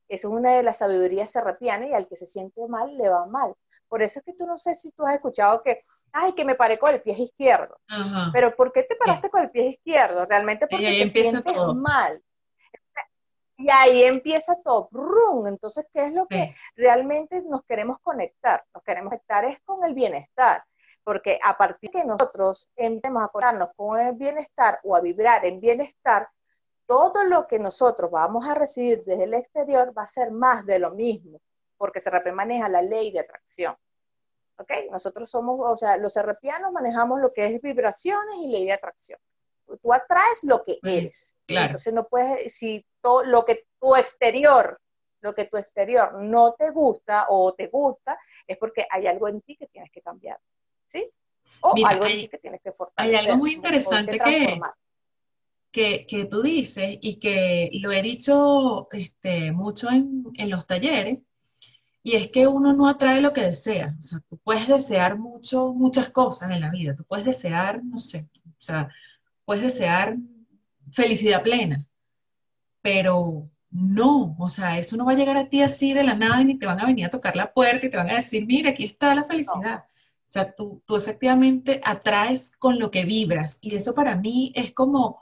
Eso 0.07 0.27
es 0.27 0.33
una 0.33 0.55
de 0.55 0.63
las 0.63 0.79
sabidurías 0.79 1.31
serrapianas 1.31 1.89
y 1.89 1.93
al 1.93 2.07
que 2.07 2.15
se 2.15 2.25
siente 2.25 2.67
mal, 2.67 2.97
le 2.97 3.09
va 3.09 3.25
mal. 3.25 3.53
Por 3.87 4.01
eso 4.01 4.19
es 4.19 4.25
que 4.25 4.33
tú 4.33 4.45
no 4.45 4.55
sé 4.55 4.73
si 4.73 4.91
tú 4.91 5.05
has 5.05 5.15
escuchado 5.15 5.61
que, 5.63 5.81
ay, 6.13 6.33
que 6.33 6.45
me 6.45 6.55
paré 6.55 6.79
con 6.79 6.93
el 6.93 7.01
pie 7.01 7.13
izquierdo. 7.13 7.77
Pero 8.31 8.55
¿por 8.55 8.71
qué 8.71 8.83
te 8.83 8.95
paraste 8.95 9.29
con 9.29 9.41
el 9.41 9.51
pie 9.51 9.71
izquierdo? 9.71 10.25
Realmente 10.25 10.65
porque 10.67 10.85
te 10.85 11.09
sientes 11.09 11.57
mal. 11.75 12.23
Y 13.61 13.69
ahí 13.69 14.03
empieza 14.03 14.55
todo. 14.63 14.89
Entonces, 15.45 15.85
¿qué 15.91 16.05
es 16.05 16.13
lo 16.13 16.27
que 16.27 16.53
realmente 16.75 17.43
nos 17.43 17.63
queremos 17.63 17.99
conectar? 18.01 18.63
Nos 18.73 18.83
queremos 18.83 19.09
conectar 19.11 19.45
es 19.45 19.59
con 19.61 19.83
el 19.83 19.93
bienestar. 19.93 20.63
Porque 21.03 21.39
a 21.43 21.57
partir 21.57 21.89
de 21.91 22.01
que 22.01 22.05
nosotros 22.05 22.69
empecemos 22.75 23.23
a 23.23 23.27
conectarnos 23.27 23.69
con 23.75 23.99
el 23.99 24.15
bienestar 24.15 24.79
o 24.83 24.95
a 24.95 25.01
vibrar 25.01 25.45
en 25.45 25.59
bienestar, 25.59 26.29
todo 26.85 27.23
lo 27.23 27.47
que 27.47 27.57
nosotros 27.57 28.11
vamos 28.11 28.47
a 28.47 28.53
recibir 28.53 29.03
desde 29.05 29.23
el 29.23 29.33
exterior 29.33 29.97
va 29.97 30.03
a 30.03 30.07
ser 30.07 30.31
más 30.31 30.65
de 30.65 30.77
lo 30.77 30.91
mismo, 30.91 31.39
porque 31.77 31.99
se 31.99 32.11
maneja 32.31 32.67
la 32.69 32.81
ley 32.81 33.11
de 33.11 33.19
atracción. 33.21 33.75
¿Ok? 34.57 34.71
Nosotros 34.91 35.29
somos, 35.29 35.59
o 35.59 35.75
sea, 35.75 35.97
los 35.97 36.13
serrepianos 36.13 36.71
manejamos 36.71 37.19
lo 37.19 37.33
que 37.33 37.45
es 37.45 37.61
vibraciones 37.61 38.35
y 38.39 38.47
ley 38.47 38.65
de 38.65 38.73
atracción. 38.73 39.19
Tú 39.77 39.93
atraes 39.93 40.43
lo 40.43 40.63
que 40.63 40.77
pues, 40.81 40.93
eres. 40.93 41.35
Entonces 41.47 41.93
no 41.93 42.07
puedes, 42.07 42.53
si 42.53 42.85
todo 43.01 43.23
lo 43.23 43.45
que 43.45 43.65
tu 43.79 43.95
exterior, 43.95 44.79
lo 45.21 45.33
que 45.33 45.45
tu 45.45 45.57
exterior 45.57 46.21
no 46.21 46.53
te 46.53 46.71
gusta 46.71 47.27
o 47.29 47.53
te 47.53 47.67
gusta, 47.67 48.17
es 48.47 48.57
porque 48.57 48.85
hay 48.89 49.07
algo 49.07 49.27
en 49.27 49.41
ti 49.41 49.55
que 49.55 49.67
tienes 49.67 49.91
que 49.91 50.01
cambiar. 50.01 50.39
¿Sí? 50.87 51.09
O 51.61 51.73
algo 51.85 52.05
en 52.05 52.11
ti 52.11 52.27
que 52.27 52.37
tienes 52.37 52.61
que 52.61 52.71
fortalecer. 52.71 53.19
Hay 53.19 53.25
algo 53.25 53.37
muy 53.37 53.53
interesante 53.53 54.19
que, 55.71 56.05
que, 56.05 56.25
tú 56.25 56.41
dices 56.41 56.97
y 57.01 57.19
que 57.19 57.69
lo 57.75 57.91
he 57.91 58.01
dicho 58.01 58.89
este, 58.91 59.51
mucho 59.51 59.89
en, 59.89 60.25
en 60.35 60.49
los 60.49 60.67
talleres, 60.67 61.19
y 62.03 62.15
es 62.15 62.29
que 62.29 62.47
uno 62.47 62.73
no 62.73 62.89
atrae 62.89 63.21
lo 63.21 63.31
que 63.31 63.41
desea. 63.41 63.95
O 63.99 64.03
sea, 64.03 64.19
tú 64.27 64.37
puedes 64.37 64.67
desear 64.67 65.17
mucho, 65.17 65.73
muchas 65.73 66.09
cosas 66.09 66.51
en 66.51 66.61
la 66.61 66.71
vida. 66.71 66.95
Tú 66.95 67.03
puedes 67.03 67.25
desear, 67.25 67.83
no 67.83 67.99
sé, 67.99 68.27
o 68.35 68.63
sea, 68.63 68.89
puedes 69.51 69.65
desear 69.65 70.15
felicidad 70.93 71.43
plena, 71.43 71.85
pero 72.81 73.49
no, 73.69 74.33
o 74.39 74.47
sea, 74.47 74.77
eso 74.77 74.95
no 74.95 75.03
va 75.03 75.11
a 75.11 75.15
llegar 75.15 75.35
a 75.35 75.49
ti 75.49 75.61
así 75.61 75.93
de 75.93 76.05
la 76.05 76.15
nada 76.15 76.39
y 76.41 76.45
ni 76.45 76.57
te 76.57 76.65
van 76.65 76.79
a 76.79 76.85
venir 76.85 77.05
a 77.05 77.09
tocar 77.09 77.35
la 77.35 77.53
puerta 77.53 77.85
y 77.85 77.89
te 77.89 77.97
van 77.97 78.09
a 78.09 78.15
decir, 78.15 78.45
mira, 78.45 78.69
aquí 78.69 78.85
está 78.85 79.13
la 79.13 79.25
felicidad. 79.25 79.83
O 79.83 80.25
sea, 80.25 80.55
tú, 80.55 80.81
tú 80.85 80.95
efectivamente 80.95 81.81
atraes 81.83 82.55
con 82.55 82.79
lo 82.79 82.91
que 82.91 83.03
vibras 83.03 83.57
y 83.59 83.75
eso 83.75 83.93
para 83.93 84.15
mí 84.15 84.53
es 84.55 84.71
como, 84.71 85.21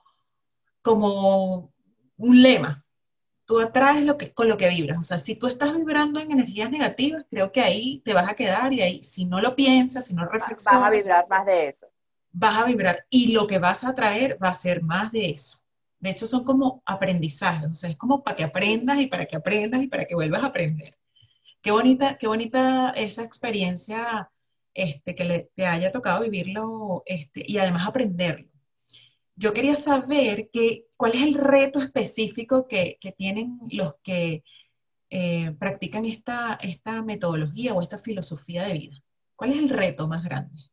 como 0.83 1.73
un 2.17 2.43
lema. 2.43 2.85
Tú 3.45 3.59
atraes 3.59 4.03
lo 4.03 4.15
que, 4.15 4.31
con 4.31 4.47
lo 4.47 4.57
que 4.57 4.69
vibras. 4.69 4.99
O 4.99 5.03
sea, 5.03 5.17
si 5.17 5.33
tú 5.33 5.47
estás 5.47 5.75
vibrando 5.75 6.19
en 6.19 6.29
energías 6.29 6.69
negativas, 6.69 7.25
creo 7.31 7.51
que 7.51 7.61
ahí 7.61 7.99
te 8.05 8.13
vas 8.13 8.29
a 8.29 8.35
quedar 8.35 8.71
y 8.73 8.81
ahí, 8.83 9.01
si 9.01 9.25
no 9.25 9.41
lo 9.41 9.55
piensas, 9.55 10.05
si 10.05 10.13
no 10.13 10.23
reflexionas. 10.27 10.81
Vas 10.81 10.87
a 10.87 10.91
vibrar 10.91 11.27
más 11.27 11.47
de 11.47 11.69
eso. 11.69 11.87
Vas 12.31 12.57
a 12.57 12.65
vibrar 12.65 13.05
y 13.09 13.31
lo 13.31 13.47
que 13.47 13.59
vas 13.59 13.83
a 13.83 13.89
atraer 13.89 14.37
va 14.41 14.49
a 14.49 14.53
ser 14.53 14.83
más 14.83 15.11
de 15.11 15.31
eso. 15.31 15.59
De 15.99 16.11
hecho, 16.11 16.27
son 16.27 16.43
como 16.43 16.81
aprendizajes, 16.85 17.69
o 17.69 17.75
sea, 17.75 17.89
es 17.89 17.97
como 17.97 18.23
para 18.23 18.35
que 18.35 18.43
aprendas 18.43 18.99
y 18.99 19.07
para 19.07 19.25
que 19.25 19.35
aprendas 19.35 19.83
y 19.83 19.87
para 19.87 20.05
que 20.05 20.15
vuelvas 20.15 20.43
a 20.43 20.47
aprender. 20.47 20.97
Qué 21.61 21.71
bonita, 21.71 22.17
qué 22.17 22.27
bonita 22.27 22.91
esa 22.91 23.23
experiencia 23.23 24.31
este, 24.73 25.15
que 25.15 25.25
le, 25.25 25.51
te 25.53 25.65
haya 25.65 25.91
tocado 25.91 26.21
vivirlo 26.21 27.03
este, 27.05 27.43
y 27.45 27.57
además 27.57 27.87
aprenderlo. 27.87 28.49
Yo 29.35 29.53
quería 29.53 29.75
saber 29.75 30.49
que, 30.51 30.85
cuál 30.97 31.13
es 31.13 31.21
el 31.23 31.33
reto 31.33 31.79
específico 31.79 32.67
que, 32.67 32.97
que 32.99 33.11
tienen 33.11 33.59
los 33.71 33.95
que 34.03 34.43
eh, 35.09 35.51
practican 35.57 36.05
esta, 36.05 36.57
esta 36.61 37.01
metodología 37.01 37.73
o 37.73 37.81
esta 37.81 37.97
filosofía 37.97 38.63
de 38.65 38.73
vida. 38.73 39.03
¿Cuál 39.35 39.51
es 39.51 39.57
el 39.57 39.69
reto 39.69 40.07
más 40.07 40.23
grande? 40.23 40.68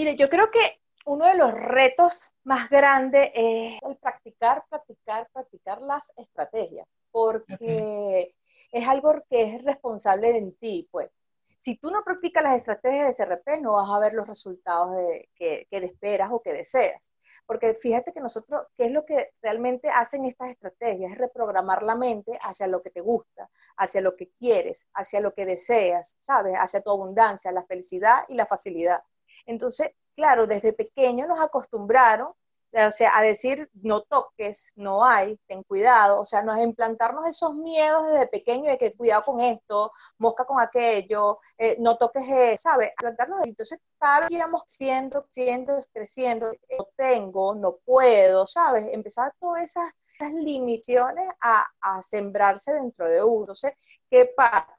Mire, 0.00 0.16
yo 0.16 0.30
creo 0.30 0.50
que 0.50 0.80
uno 1.04 1.26
de 1.26 1.34
los 1.34 1.52
retos 1.52 2.30
más 2.44 2.70
grandes 2.70 3.30
es 3.34 3.82
el 3.82 3.98
practicar, 3.98 4.64
practicar, 4.70 5.28
practicar 5.30 5.82
las 5.82 6.10
estrategias, 6.16 6.88
porque 7.10 8.34
es 8.72 8.88
algo 8.88 9.22
que 9.28 9.42
es 9.42 9.62
responsable 9.62 10.32
de 10.32 10.52
ti, 10.58 10.88
pues. 10.90 11.10
Si 11.44 11.76
tú 11.76 11.90
no 11.90 12.02
practicas 12.02 12.42
las 12.42 12.56
estrategias 12.56 13.14
de 13.14 13.24
CRP, 13.26 13.60
no 13.60 13.72
vas 13.72 13.90
a 13.90 13.98
ver 13.98 14.14
los 14.14 14.26
resultados 14.26 14.96
de, 14.96 15.28
que, 15.34 15.66
que 15.68 15.76
esperas 15.84 16.30
o 16.32 16.40
que 16.40 16.54
deseas. 16.54 17.12
Porque 17.44 17.74
fíjate 17.74 18.14
que 18.14 18.20
nosotros, 18.20 18.68
¿qué 18.78 18.86
es 18.86 18.92
lo 18.92 19.04
que 19.04 19.32
realmente 19.42 19.90
hacen 19.90 20.24
estas 20.24 20.48
estrategias? 20.48 21.12
Es 21.12 21.18
reprogramar 21.18 21.82
la 21.82 21.94
mente 21.94 22.38
hacia 22.40 22.66
lo 22.68 22.82
que 22.82 22.88
te 22.88 23.02
gusta, 23.02 23.50
hacia 23.76 24.00
lo 24.00 24.16
que 24.16 24.30
quieres, 24.38 24.88
hacia 24.94 25.20
lo 25.20 25.34
que 25.34 25.44
deseas, 25.44 26.16
¿sabes? 26.22 26.54
Hacia 26.56 26.80
tu 26.80 26.90
abundancia, 26.90 27.52
la 27.52 27.64
felicidad 27.64 28.24
y 28.28 28.34
la 28.34 28.46
facilidad. 28.46 29.02
Entonces, 29.50 29.88
claro, 30.14 30.46
desde 30.46 30.72
pequeño 30.72 31.26
nos 31.26 31.40
acostumbraron, 31.40 32.32
o 32.72 32.90
sea, 32.92 33.18
a 33.18 33.22
decir 33.22 33.68
no 33.82 34.02
toques, 34.02 34.72
no 34.76 35.04
hay, 35.04 35.36
ten 35.48 35.64
cuidado, 35.64 36.20
o 36.20 36.24
sea, 36.24 36.40
nos 36.42 36.60
implantarnos 36.60 37.26
esos 37.26 37.52
miedos 37.56 38.06
desde 38.06 38.28
pequeño 38.28 38.70
de 38.70 38.78
que 38.78 38.94
cuidado 38.94 39.24
con 39.24 39.40
esto, 39.40 39.90
mosca 40.18 40.44
con 40.44 40.60
aquello, 40.60 41.40
eh, 41.58 41.76
no 41.80 41.96
toques, 41.96 42.22
eh, 42.30 42.56
¿sabes? 42.58 42.90
Implantarnos, 42.90 43.42
entonces 43.44 43.80
cada 43.98 44.20
vez 44.20 44.30
íbamos 44.30 44.62
siendo, 44.66 45.26
siendo, 45.30 45.80
creciendo, 45.92 46.52
no 46.78 46.88
tengo, 46.96 47.56
no 47.56 47.78
puedo, 47.84 48.46
¿sabes? 48.46 48.86
Empezar 48.92 49.34
todas 49.40 49.64
esas, 49.64 49.92
limitaciones 50.34 51.28
a, 51.40 51.66
a 51.80 52.02
sembrarse 52.02 52.74
dentro 52.74 53.08
de 53.08 53.22
uno. 53.22 53.40
Entonces, 53.40 53.72
¿qué 54.10 54.30
pasa? 54.36 54.76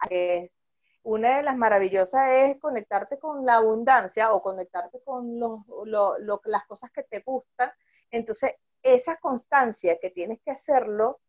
Una 1.04 1.38
de 1.38 1.44
las 1.44 1.58
maravillosas 1.58 2.30
es 2.30 2.60
conectarte 2.60 3.18
con 3.18 3.46
la 3.46 3.56
abundancia 3.56 4.32
o 4.34 4.42
conectarte 4.42 5.02
con 5.04 5.40
las 6.46 6.66
cosas 6.68 6.92
que 6.92 7.04
te 7.04 7.22
gustan. 7.22 7.72
Entonces, 8.12 8.54
esa 8.84 9.18
constancia 9.18 10.00
que 10.00 10.10
tienes 10.10 10.40
que 10.44 10.52
hacerlo 10.52 11.20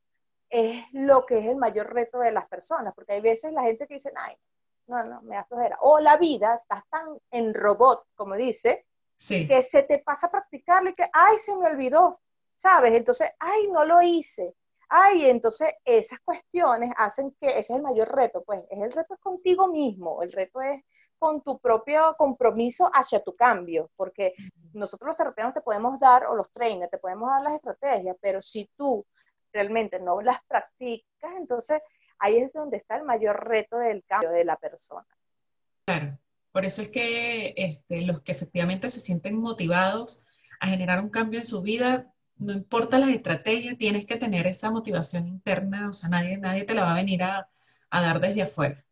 es 0.48 0.84
lo 0.92 1.24
que 1.24 1.38
es 1.38 1.46
el 1.46 1.56
mayor 1.56 1.92
reto 1.92 2.18
de 2.18 2.32
las 2.32 2.46
personas, 2.46 2.94
porque 2.94 3.14
hay 3.14 3.20
veces 3.20 3.52
la 3.52 3.62
gente 3.62 3.86
que 3.86 3.94
dice, 3.94 4.12
ay, 4.14 4.36
no, 4.86 5.02
no, 5.04 5.22
me 5.22 5.36
da 5.36 5.44
flojera. 5.44 5.78
O 5.80 5.98
la 5.98 6.16
vida, 6.18 6.56
estás 6.56 6.86
tan 6.90 7.18
en 7.30 7.54
robot, 7.54 8.06
como 8.14 8.34
dice, 8.36 8.86
que 9.18 9.62
se 9.62 9.84
te 9.84 9.98
pasa 10.00 10.26
a 10.26 10.30
practicarle 10.30 10.94
que, 10.94 11.08
ay, 11.12 11.38
se 11.38 11.56
me 11.56 11.66
olvidó, 11.66 12.20
¿sabes? 12.54 12.92
Entonces, 12.92 13.30
ay, 13.38 13.68
no 13.68 13.84
lo 13.84 14.02
hice. 14.02 14.54
Ay, 14.94 15.30
entonces 15.30 15.72
esas 15.86 16.20
cuestiones 16.20 16.92
hacen 16.98 17.34
que 17.40 17.48
ese 17.48 17.60
es 17.60 17.70
el 17.70 17.80
mayor 17.80 18.14
reto, 18.14 18.44
pues 18.44 18.62
es 18.68 18.78
el 18.78 18.92
reto 18.92 19.16
contigo 19.16 19.66
mismo, 19.68 20.22
el 20.22 20.30
reto 20.30 20.60
es 20.60 20.82
con 21.18 21.42
tu 21.42 21.58
propio 21.58 22.14
compromiso 22.18 22.90
hacia 22.92 23.24
tu 23.24 23.34
cambio, 23.34 23.90
porque 23.96 24.34
nosotros 24.74 25.06
los 25.06 25.20
europeos 25.20 25.54
te 25.54 25.62
podemos 25.62 25.98
dar, 25.98 26.26
o 26.26 26.34
los 26.34 26.52
trainers, 26.52 26.90
te 26.90 26.98
podemos 26.98 27.30
dar 27.30 27.40
las 27.40 27.54
estrategias, 27.54 28.18
pero 28.20 28.42
si 28.42 28.68
tú 28.76 29.06
realmente 29.50 29.98
no 29.98 30.20
las 30.20 30.44
practicas, 30.46 31.36
entonces 31.38 31.80
ahí 32.18 32.36
es 32.36 32.52
donde 32.52 32.76
está 32.76 32.96
el 32.96 33.04
mayor 33.04 33.48
reto 33.48 33.78
del 33.78 34.04
cambio 34.04 34.28
de 34.28 34.44
la 34.44 34.56
persona. 34.56 35.06
Claro, 35.86 36.18
por 36.52 36.66
eso 36.66 36.82
es 36.82 36.88
que 36.88 37.54
este, 37.56 38.02
los 38.02 38.20
que 38.20 38.32
efectivamente 38.32 38.90
se 38.90 39.00
sienten 39.00 39.40
motivados 39.40 40.26
a 40.60 40.66
generar 40.66 41.00
un 41.00 41.08
cambio 41.08 41.40
en 41.40 41.46
su 41.46 41.62
vida, 41.62 42.11
no 42.42 42.52
importa 42.52 42.98
las 42.98 43.10
estrategias, 43.10 43.78
tienes 43.78 44.06
que 44.06 44.16
tener 44.16 44.46
esa 44.46 44.70
motivación 44.70 45.26
interna, 45.26 45.88
o 45.88 45.92
sea, 45.92 46.08
nadie, 46.08 46.36
nadie 46.38 46.64
te 46.64 46.74
la 46.74 46.84
va 46.84 46.92
a 46.92 46.96
venir 46.96 47.22
a, 47.22 47.48
dar 47.90 48.20
desde 48.20 48.42
afuera. 48.42 48.84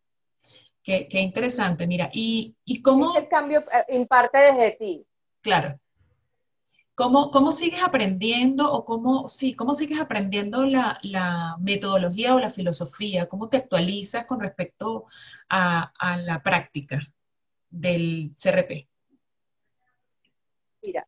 Qué, 0.82 1.08
interesante, 1.12 1.86
mira, 1.86 2.10
y, 2.12 2.56
y 2.64 2.82
cómo... 2.82 3.16
el 3.16 3.28
cambio 3.28 3.64
en 3.88 4.06
parte 4.06 4.38
desde 4.38 4.72
ti. 4.72 5.06
Claro. 5.40 5.78
¿Cómo, 6.94 7.30
¿Cómo, 7.30 7.52
sigues 7.52 7.82
aprendiendo 7.82 8.70
o 8.70 8.84
cómo, 8.84 9.28
sí, 9.28 9.54
cómo 9.54 9.74
sigues 9.74 10.00
aprendiendo 10.00 10.66
la, 10.66 10.98
la, 11.02 11.56
metodología 11.60 12.34
o 12.34 12.40
la 12.40 12.50
filosofía? 12.50 13.28
¿Cómo 13.28 13.48
te 13.48 13.56
actualizas 13.56 14.26
con 14.26 14.40
respecto 14.40 15.06
a, 15.48 15.92
a 15.98 16.16
la 16.18 16.42
práctica 16.42 17.00
del 17.70 18.34
CRP? 18.36 18.88
Mira, 20.82 21.06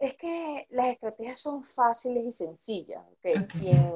es 0.00 0.14
que 0.14 0.66
las 0.70 0.86
estrategias 0.86 1.38
son 1.38 1.62
fáciles 1.62 2.24
y 2.24 2.32
sencillas. 2.32 3.04
¿okay? 3.12 3.34
Quien, 3.46 3.92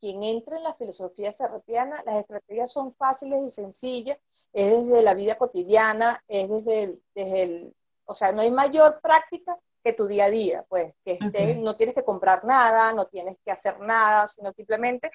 quien 0.00 0.22
entra 0.22 0.56
en 0.56 0.62
la 0.62 0.74
filosofía 0.74 1.32
serrapiana, 1.32 2.02
las 2.06 2.20
estrategias 2.20 2.72
son 2.72 2.94
fáciles 2.94 3.42
y 3.42 3.50
sencillas, 3.50 4.16
es 4.52 4.86
desde 4.86 5.02
la 5.02 5.14
vida 5.14 5.36
cotidiana, 5.36 6.22
es 6.28 6.48
desde 6.48 6.82
el, 6.84 7.02
desde 7.14 7.42
el 7.42 7.74
o 8.06 8.14
sea, 8.14 8.32
no 8.32 8.42
hay 8.42 8.50
mayor 8.50 9.00
práctica 9.00 9.58
que 9.82 9.92
tu 9.92 10.06
día 10.06 10.26
a 10.26 10.30
día, 10.30 10.64
pues, 10.68 10.94
que 11.04 11.18
no 11.58 11.76
tienes 11.76 11.94
que 11.94 12.04
comprar 12.04 12.44
nada, 12.44 12.92
no 12.92 13.06
tienes 13.06 13.36
que 13.44 13.50
hacer 13.50 13.80
nada, 13.80 14.26
sino 14.26 14.52
simplemente 14.52 15.10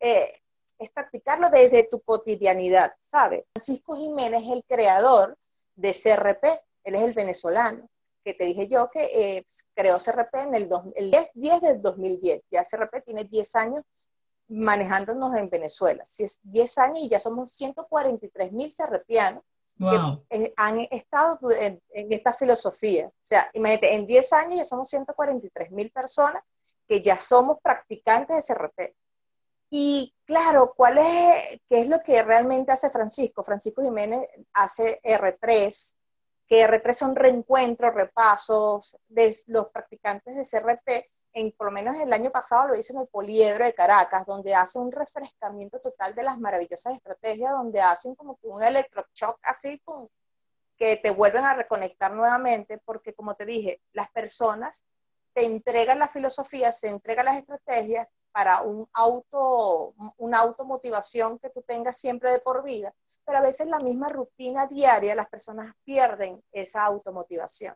eh, 0.00 0.32
es 0.78 0.90
practicarlo 0.90 1.48
desde 1.48 1.84
tu 1.84 2.00
cotidianidad, 2.00 2.92
¿sabes? 3.00 3.44
Francisco 3.52 3.96
Jiménez 3.96 4.42
es 4.42 4.50
el 4.50 4.64
creador 4.64 5.38
de 5.76 5.92
CRP, 5.92 6.60
él 6.84 6.94
es 6.94 7.02
el 7.02 7.12
venezolano 7.12 7.88
que 8.24 8.34
te 8.34 8.44
dije 8.44 8.68
yo 8.68 8.90
que 8.90 9.04
eh, 9.04 9.46
creó 9.74 9.98
CRP 9.98 10.34
en 10.34 10.54
el, 10.54 10.68
el 10.94 11.10
10, 11.10 11.30
10 11.34 11.60
del 11.60 11.82
2010. 11.82 12.44
Ya 12.50 12.64
CRP 12.64 13.02
tiene 13.04 13.24
10 13.24 13.56
años 13.56 13.84
manejándonos 14.48 15.36
en 15.36 15.48
Venezuela. 15.48 16.04
Si 16.04 16.24
es 16.24 16.40
10 16.42 16.78
años 16.78 16.98
y 17.02 17.08
ya 17.08 17.20
somos 17.20 17.52
143 17.52 18.52
mil 18.52 18.72
CRPianos 18.74 19.44
que 19.78 20.26
eh, 20.36 20.52
han 20.56 20.80
estado 20.90 21.50
en, 21.52 21.80
esta 21.90 22.32
filosofía. 22.34 23.06
O 23.06 23.12
sea, 23.22 23.48
imagínate, 23.54 23.94
en 23.94 24.06
10 24.06 24.32
años 24.34 24.56
ya 24.58 24.64
somos 24.64 24.90
143 24.90 25.70
mil 25.70 25.90
personas 25.90 26.42
que 26.86 27.00
ya 27.00 27.18
somos 27.18 27.58
practicantes 27.62 28.46
de 28.46 28.54
CRP. 28.54 28.94
Y 29.70 30.12
claro, 30.26 30.74
¿cuál 30.76 30.98
es, 30.98 31.60
qué 31.68 31.80
es 31.80 31.88
lo 31.88 32.00
que 32.00 32.22
realmente 32.22 32.72
hace 32.72 32.90
Francisco? 32.90 33.42
Francisco 33.42 33.82
Jiménez 33.82 34.28
hace 34.52 35.00
R3, 35.02 35.94
que 36.50 36.66
R3 36.66 36.92
son 36.92 37.14
reencuentros, 37.14 37.94
repasos 37.94 38.96
de 39.06 39.32
los 39.46 39.68
practicantes 39.68 40.34
de 40.34 40.44
CRP, 40.44 41.08
en, 41.32 41.52
por 41.52 41.66
lo 41.66 41.70
menos 41.70 41.94
el 42.00 42.12
año 42.12 42.32
pasado 42.32 42.66
lo 42.66 42.76
hice 42.76 42.92
en 42.92 42.98
el 42.98 43.06
Poliedro 43.06 43.64
de 43.64 43.72
Caracas, 43.72 44.26
donde 44.26 44.52
hace 44.52 44.80
un 44.80 44.90
refrescamiento 44.90 45.78
total 45.78 46.12
de 46.16 46.24
las 46.24 46.40
maravillosas 46.40 46.94
estrategias, 46.94 47.52
donde 47.52 47.80
hacen 47.80 48.16
como 48.16 48.36
que 48.36 48.48
un 48.48 48.64
electroshock 48.64 49.38
así, 49.44 49.80
que 50.76 50.96
te 50.96 51.10
vuelven 51.10 51.44
a 51.44 51.54
reconectar 51.54 52.12
nuevamente, 52.12 52.78
porque 52.84 53.14
como 53.14 53.36
te 53.36 53.46
dije, 53.46 53.80
las 53.92 54.10
personas 54.10 54.84
te 55.32 55.44
entregan 55.44 56.00
la 56.00 56.08
filosofía, 56.08 56.72
se 56.72 56.88
entregan 56.88 57.26
las 57.26 57.36
estrategias 57.36 58.08
para 58.32 58.62
un 58.62 58.88
auto, 58.92 59.94
una 60.16 60.38
automotivación 60.40 61.38
que 61.38 61.50
tú 61.50 61.62
tengas 61.62 61.96
siempre 61.96 62.32
de 62.32 62.40
por 62.40 62.64
vida, 62.64 62.92
pero 63.24 63.38
a 63.38 63.42
veces 63.42 63.66
la 63.66 63.78
misma 63.78 64.08
rutina 64.08 64.66
diaria 64.66 65.14
las 65.14 65.28
personas 65.28 65.74
pierden 65.84 66.42
esa 66.52 66.84
automotivación. 66.84 67.74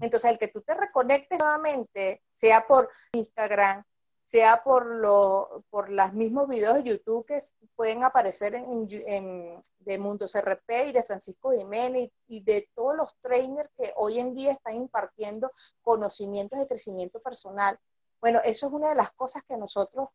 Entonces, 0.00 0.30
el 0.30 0.38
que 0.38 0.48
tú 0.48 0.62
te 0.62 0.74
reconectes 0.74 1.38
nuevamente, 1.38 2.22
sea 2.30 2.66
por 2.66 2.90
Instagram, 3.12 3.84
sea 4.22 4.62
por, 4.62 4.84
lo, 4.84 5.64
por 5.70 5.88
los 5.88 6.12
mismos 6.12 6.48
videos 6.48 6.74
de 6.74 6.82
YouTube 6.82 7.24
que 7.24 7.38
pueden 7.74 8.04
aparecer 8.04 8.54
en, 8.54 9.60
de 9.78 9.98
Mundo 9.98 10.26
CRP 10.30 10.88
y 10.88 10.92
de 10.92 11.02
Francisco 11.02 11.52
Jiménez 11.52 12.10
y, 12.26 12.36
y 12.36 12.40
de 12.42 12.68
todos 12.74 12.94
los 12.94 13.14
trainers 13.22 13.70
que 13.76 13.94
hoy 13.96 14.18
en 14.18 14.34
día 14.34 14.52
están 14.52 14.76
impartiendo 14.76 15.50
conocimientos 15.80 16.58
de 16.58 16.66
crecimiento 16.66 17.20
personal. 17.20 17.78
Bueno, 18.20 18.40
eso 18.44 18.66
es 18.66 18.72
una 18.74 18.90
de 18.90 18.96
las 18.96 19.12
cosas 19.12 19.42
que 19.44 19.56
nosotros 19.56 20.08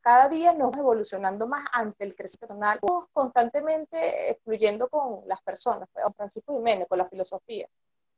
cada 0.00 0.28
día 0.28 0.52
nos 0.52 0.76
evolucionando 0.76 1.46
más 1.46 1.64
ante 1.72 2.04
el 2.04 2.14
crecimiento 2.14 2.58
personal, 2.58 2.80
constantemente 3.12 4.38
fluyendo 4.44 4.88
con 4.88 5.26
las 5.26 5.40
personas, 5.42 5.88
pues, 5.92 6.04
con 6.04 6.14
Francisco 6.14 6.56
Jiménez, 6.56 6.88
con 6.88 6.98
la 6.98 7.08
filosofía, 7.08 7.68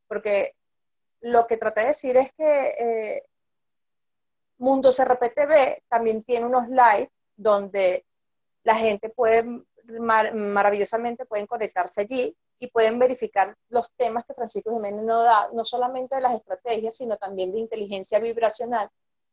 porque 0.08 0.54
lo 1.20 1.46
que 1.46 1.56
traté 1.56 1.82
de 1.82 1.86
decir 1.88 2.16
es 2.16 2.32
que 2.32 2.68
eh, 2.78 3.22
Mundo 4.58 4.90
CRPTV 4.92 5.82
también 5.88 6.22
tiene 6.22 6.46
unos 6.46 6.68
live 6.68 7.10
donde 7.36 8.04
la 8.62 8.76
gente 8.76 9.08
puede 9.10 9.64
maravillosamente 10.32 11.26
pueden 11.26 11.46
conectarse 11.46 12.02
allí 12.02 12.36
y 12.58 12.68
pueden 12.68 12.98
verificar 12.98 13.54
los 13.68 13.90
temas 13.96 14.24
que 14.24 14.34
Francisco 14.34 14.74
Jiménez 14.74 15.04
nos 15.04 15.24
da, 15.24 15.50
no 15.52 15.64
solamente 15.64 16.14
de 16.14 16.22
las 16.22 16.34
estrategias, 16.34 16.96
sino 16.96 17.16
también 17.16 17.52
de 17.52 17.58
inteligencia 17.58 18.18
vibracional, 18.18 18.88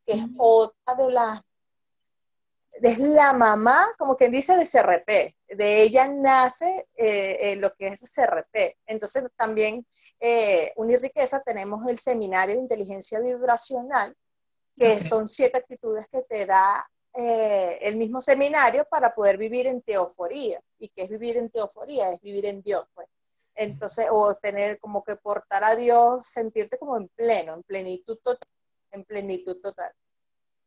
que 0.05 0.13
es 0.13 0.25
otra 0.37 0.95
de 0.95 1.11
las 1.11 1.41
es 2.89 2.99
la 2.99 3.33
mamá, 3.33 3.89
como 3.97 4.15
quien 4.15 4.31
dice, 4.31 4.55
de 4.55 4.65
CRP. 4.65 5.35
De 5.55 5.81
ella 5.81 6.07
nace 6.07 6.87
eh, 6.95 7.37
eh, 7.41 7.55
lo 7.57 7.73
que 7.73 7.87
es 7.87 7.99
CRP. 8.01 8.77
Entonces 8.85 9.23
también, 9.35 9.85
eh, 10.19 10.73
Unirriqueza, 10.75 11.41
tenemos 11.41 11.87
el 11.87 11.99
seminario 11.99 12.55
de 12.55 12.61
inteligencia 12.61 13.19
vibracional, 13.19 14.15
que 14.75 15.01
son 15.01 15.27
siete 15.27 15.57
actitudes 15.57 16.07
que 16.11 16.21
te 16.23 16.45
da 16.45 16.89
eh, 17.13 17.77
el 17.81 17.97
mismo 17.97 18.21
seminario 18.21 18.85
para 18.85 19.13
poder 19.13 19.37
vivir 19.37 19.67
en 19.67 19.81
teoforía. 19.81 20.61
¿Y 20.79 20.89
qué 20.89 21.03
es 21.03 21.09
vivir 21.09 21.37
en 21.37 21.49
teoforía? 21.49 22.11
Es 22.11 22.21
vivir 22.21 22.45
en 22.45 22.61
Dios, 22.61 22.85
pues. 22.93 23.07
Entonces, 23.53 24.07
o 24.09 24.33
tener 24.35 24.79
como 24.79 25.03
que 25.03 25.17
portar 25.17 25.63
a 25.63 25.75
Dios, 25.75 26.25
sentirte 26.27 26.77
como 26.77 26.95
en 26.97 27.09
pleno, 27.09 27.53
en 27.55 27.63
plenitud 27.63 28.17
total, 28.23 28.47
en 28.91 29.03
plenitud 29.03 29.59
total. 29.61 29.91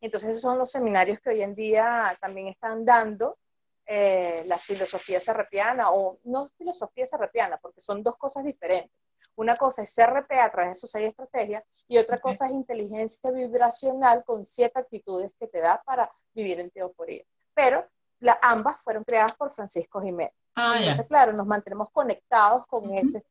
Entonces, 0.05 0.31
esos 0.33 0.43
son 0.43 0.59
los 0.59 0.71
seminarios 0.71 1.19
que 1.21 1.31
hoy 1.31 1.41
en 1.41 1.55
día 1.55 2.15
también 2.21 2.49
están 2.49 2.85
dando 2.85 3.39
eh, 3.87 4.45
la 4.47 4.59
filosofía 4.59 5.19
serrapiana, 5.19 5.93
o 5.93 6.19
no 6.25 6.51
filosofía 6.59 7.07
serrapiana, 7.07 7.57
porque 7.57 7.81
son 7.81 8.03
dos 8.03 8.15
cosas 8.19 8.45
diferentes. 8.45 8.93
Una 9.35 9.57
cosa 9.57 9.83
es 9.83 9.95
CRP 9.95 10.33
a 10.33 10.51
través 10.51 10.75
de 10.75 10.79
sus 10.79 10.91
seis 10.91 11.09
estrategias 11.09 11.65
y 11.89 11.97
otra 11.97 12.19
cosa 12.19 12.45
es 12.45 12.53
inteligencia 12.53 13.31
vibracional 13.31 14.25
con 14.25 14.45
siete 14.45 14.79
actitudes 14.79 15.33
que 15.41 15.47
te 15.47 15.61
da 15.61 15.83
para 15.87 16.13
vivir 16.35 16.61
en 16.61 16.71
teoforía. 16.71 17.25
Pero 17.55 17.89
la, 18.21 18.39
ambas 18.43 18.83
fueron 18.83 19.05
creadas 19.05 19.35
por 19.35 19.53
Francisco 19.53 20.03
Jiménez. 20.03 20.35
Ah, 20.55 20.77
Entonces, 20.81 21.07
claro, 21.07 21.33
nos 21.33 21.47
mantenemos 21.47 21.89
conectados 21.91 22.67
con 22.67 22.93
ese, 22.93 23.25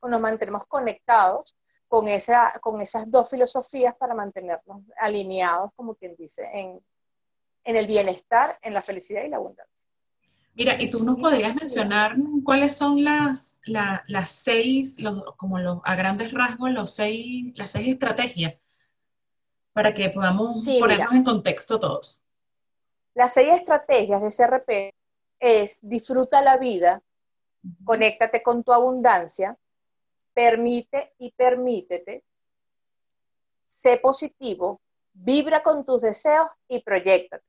nos 0.00 0.20
mantenemos 0.20 0.66
conectados 0.66 1.56
con, 1.92 2.08
esa, 2.08 2.50
con 2.62 2.80
esas 2.80 3.10
dos 3.10 3.28
filosofías 3.28 3.94
para 3.94 4.14
mantenernos 4.14 4.80
alineados, 4.96 5.72
como 5.76 5.94
quien 5.94 6.16
dice, 6.16 6.48
en, 6.54 6.80
en 7.64 7.76
el 7.76 7.86
bienestar, 7.86 8.58
en 8.62 8.72
la 8.72 8.80
felicidad 8.80 9.24
y 9.24 9.28
la 9.28 9.36
abundancia. 9.36 9.86
Mira, 10.54 10.80
y 10.80 10.90
tú 10.90 11.04
nos 11.04 11.18
podrías 11.18 11.54
mencionar 11.54 12.16
cuáles 12.44 12.74
son 12.78 13.04
las, 13.04 13.58
las 13.66 14.30
seis, 14.30 14.98
los, 15.00 15.22
como 15.36 15.58
los, 15.58 15.80
a 15.84 15.94
grandes 15.94 16.32
rasgos, 16.32 16.70
los 16.70 16.92
seis, 16.92 17.52
las 17.56 17.72
seis 17.72 17.88
estrategias 17.88 18.54
para 19.74 19.92
que 19.92 20.08
podamos 20.08 20.66
ponernos 20.80 21.12
en 21.12 21.24
contexto 21.24 21.78
todos. 21.78 22.22
Las 23.12 23.34
seis 23.34 23.52
estrategias 23.52 24.22
de 24.22 24.30
CRP 24.30 24.94
es 25.40 25.78
disfruta 25.82 26.40
la 26.40 26.56
vida, 26.56 27.02
conéctate 27.84 28.42
con 28.42 28.64
tu 28.64 28.72
abundancia, 28.72 29.58
permite 30.34 31.14
y 31.18 31.32
permítete, 31.32 32.24
sé 33.66 33.98
positivo, 33.98 34.80
vibra 35.12 35.62
con 35.62 35.84
tus 35.84 36.00
deseos 36.00 36.48
y 36.68 36.82
proyectate. 36.82 37.44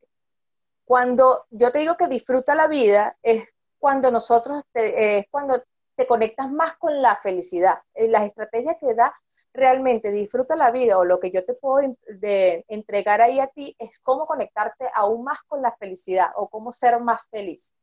Cuando 0.85 1.45
yo 1.49 1.71
te 1.71 1.79
digo 1.79 1.95
que 1.95 2.07
disfruta 2.07 2.55
la 2.55 2.67
vida, 2.67 3.17
es 3.21 3.47
cuando 3.79 4.11
nosotros, 4.11 4.63
te, 4.71 5.19
es 5.19 5.25
cuando 5.29 5.61
te 5.95 6.07
conectas 6.07 6.51
más 6.51 6.77
con 6.77 7.01
la 7.01 7.15
felicidad. 7.15 7.79
Eh, 7.93 8.07
las 8.07 8.25
estrategias 8.25 8.77
que 8.79 8.93
da 8.93 9.13
realmente 9.53 10.11
disfruta 10.11 10.55
la 10.55 10.71
vida 10.71 10.97
o 10.97 11.05
lo 11.05 11.19
que 11.19 11.31
yo 11.31 11.45
te 11.45 11.53
puedo 11.53 11.95
de 12.07 12.65
entregar 12.67 13.21
ahí 13.21 13.39
a 13.39 13.47
ti 13.47 13.75
es 13.79 13.99
cómo 13.99 14.25
conectarte 14.25 14.89
aún 14.93 15.23
más 15.23 15.39
con 15.47 15.61
la 15.61 15.71
felicidad 15.71 16.31
o 16.35 16.49
cómo 16.49 16.73
ser 16.73 16.99
más 16.99 17.27
feliz. 17.29 17.75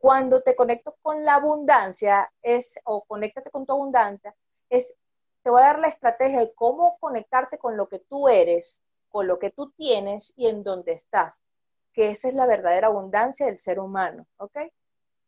Cuando 0.00 0.40
te 0.40 0.56
conecto 0.56 0.96
con 1.02 1.24
la 1.26 1.34
abundancia 1.34 2.32
es 2.40 2.80
o 2.84 3.04
conéctate 3.04 3.50
con 3.50 3.66
tu 3.66 3.74
abundancia 3.74 4.34
es 4.70 4.96
te 5.42 5.50
voy 5.50 5.60
a 5.60 5.66
dar 5.66 5.78
la 5.78 5.88
estrategia 5.88 6.40
de 6.40 6.54
cómo 6.54 6.96
conectarte 6.98 7.58
con 7.58 7.76
lo 7.76 7.86
que 7.86 7.98
tú 7.98 8.26
eres, 8.26 8.80
con 9.10 9.26
lo 9.26 9.38
que 9.38 9.50
tú 9.50 9.72
tienes 9.72 10.32
y 10.36 10.48
en 10.48 10.62
dónde 10.62 10.92
estás, 10.92 11.42
que 11.92 12.08
esa 12.08 12.28
es 12.28 12.34
la 12.34 12.46
verdadera 12.46 12.86
abundancia 12.86 13.44
del 13.44 13.58
ser 13.58 13.78
humano, 13.78 14.26
¿ok? 14.38 14.56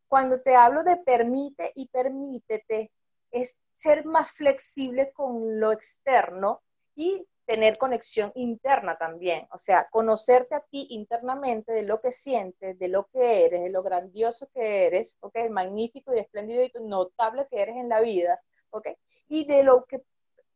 Cuando 0.08 0.40
te 0.40 0.56
hablo 0.56 0.84
de 0.84 0.96
permite 0.96 1.72
y 1.74 1.88
permítete, 1.88 2.90
es 3.30 3.58
ser 3.74 4.06
más 4.06 4.30
flexible 4.32 5.12
con 5.12 5.60
lo 5.60 5.70
externo 5.72 6.62
y 6.94 7.26
tener 7.46 7.76
conexión 7.76 8.32
interna 8.34 8.96
también, 8.96 9.46
o 9.50 9.58
sea, 9.58 9.88
conocerte 9.90 10.54
a 10.54 10.60
ti 10.60 10.86
internamente 10.90 11.72
de 11.72 11.82
lo 11.82 12.00
que 12.00 12.10
sientes, 12.12 12.78
de 12.78 12.88
lo 12.88 13.06
que 13.06 13.46
eres, 13.46 13.62
de 13.62 13.70
lo 13.70 13.82
grandioso 13.82 14.48
que 14.54 14.86
eres, 14.86 15.18
¿ok? 15.20 15.50
Magnífico 15.50 16.14
y 16.14 16.20
espléndido 16.20 16.62
y 16.62 16.72
notable 16.82 17.46
que 17.50 17.60
eres 17.60 17.76
en 17.76 17.88
la 17.88 18.00
vida, 18.00 18.40
¿ok? 18.70 18.88
Y 19.28 19.46
de 19.46 19.64
lo 19.64 19.84
que 19.84 20.02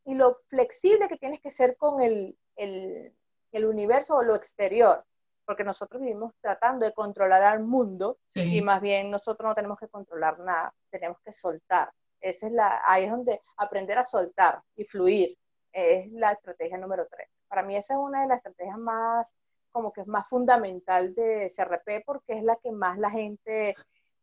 y 0.04 0.14
lo 0.14 0.38
flexible 0.46 1.08
que 1.08 1.16
tienes 1.16 1.40
que 1.40 1.50
ser 1.50 1.76
con 1.76 2.00
el, 2.00 2.38
el, 2.54 3.12
el 3.50 3.64
universo 3.64 4.14
o 4.14 4.22
lo 4.22 4.36
exterior 4.36 5.04
porque 5.46 5.64
nosotros 5.64 6.02
vivimos 6.02 6.34
tratando 6.40 6.84
de 6.84 6.92
controlar 6.92 7.42
al 7.44 7.62
mundo 7.62 8.18
y 8.34 8.60
más 8.60 8.82
bien 8.82 9.10
nosotros 9.10 9.48
no 9.48 9.54
tenemos 9.54 9.78
que 9.78 9.88
controlar 9.88 10.38
nada, 10.40 10.74
tenemos 10.90 11.18
que 11.24 11.32
soltar. 11.32 11.90
Esa 12.20 12.48
es 12.48 12.52
la, 12.52 12.82
ahí 12.84 13.04
es 13.04 13.10
donde 13.10 13.40
aprender 13.56 13.96
a 13.98 14.04
soltar 14.04 14.60
y 14.74 14.84
fluir 14.84 15.38
es 15.76 16.10
la 16.12 16.32
estrategia 16.32 16.78
número 16.78 17.06
tres. 17.06 17.28
Para 17.48 17.62
mí 17.62 17.76
esa 17.76 17.94
es 17.94 18.00
una 18.00 18.22
de 18.22 18.28
las 18.28 18.38
estrategias 18.38 18.78
más, 18.78 19.34
como 19.70 19.92
que 19.92 20.00
es 20.00 20.06
más 20.06 20.26
fundamental 20.26 21.14
de 21.14 21.52
CRP 21.54 22.02
porque 22.06 22.32
es 22.32 22.42
la 22.42 22.56
que 22.56 22.72
más 22.72 22.98
la 22.98 23.10
gente 23.10 23.70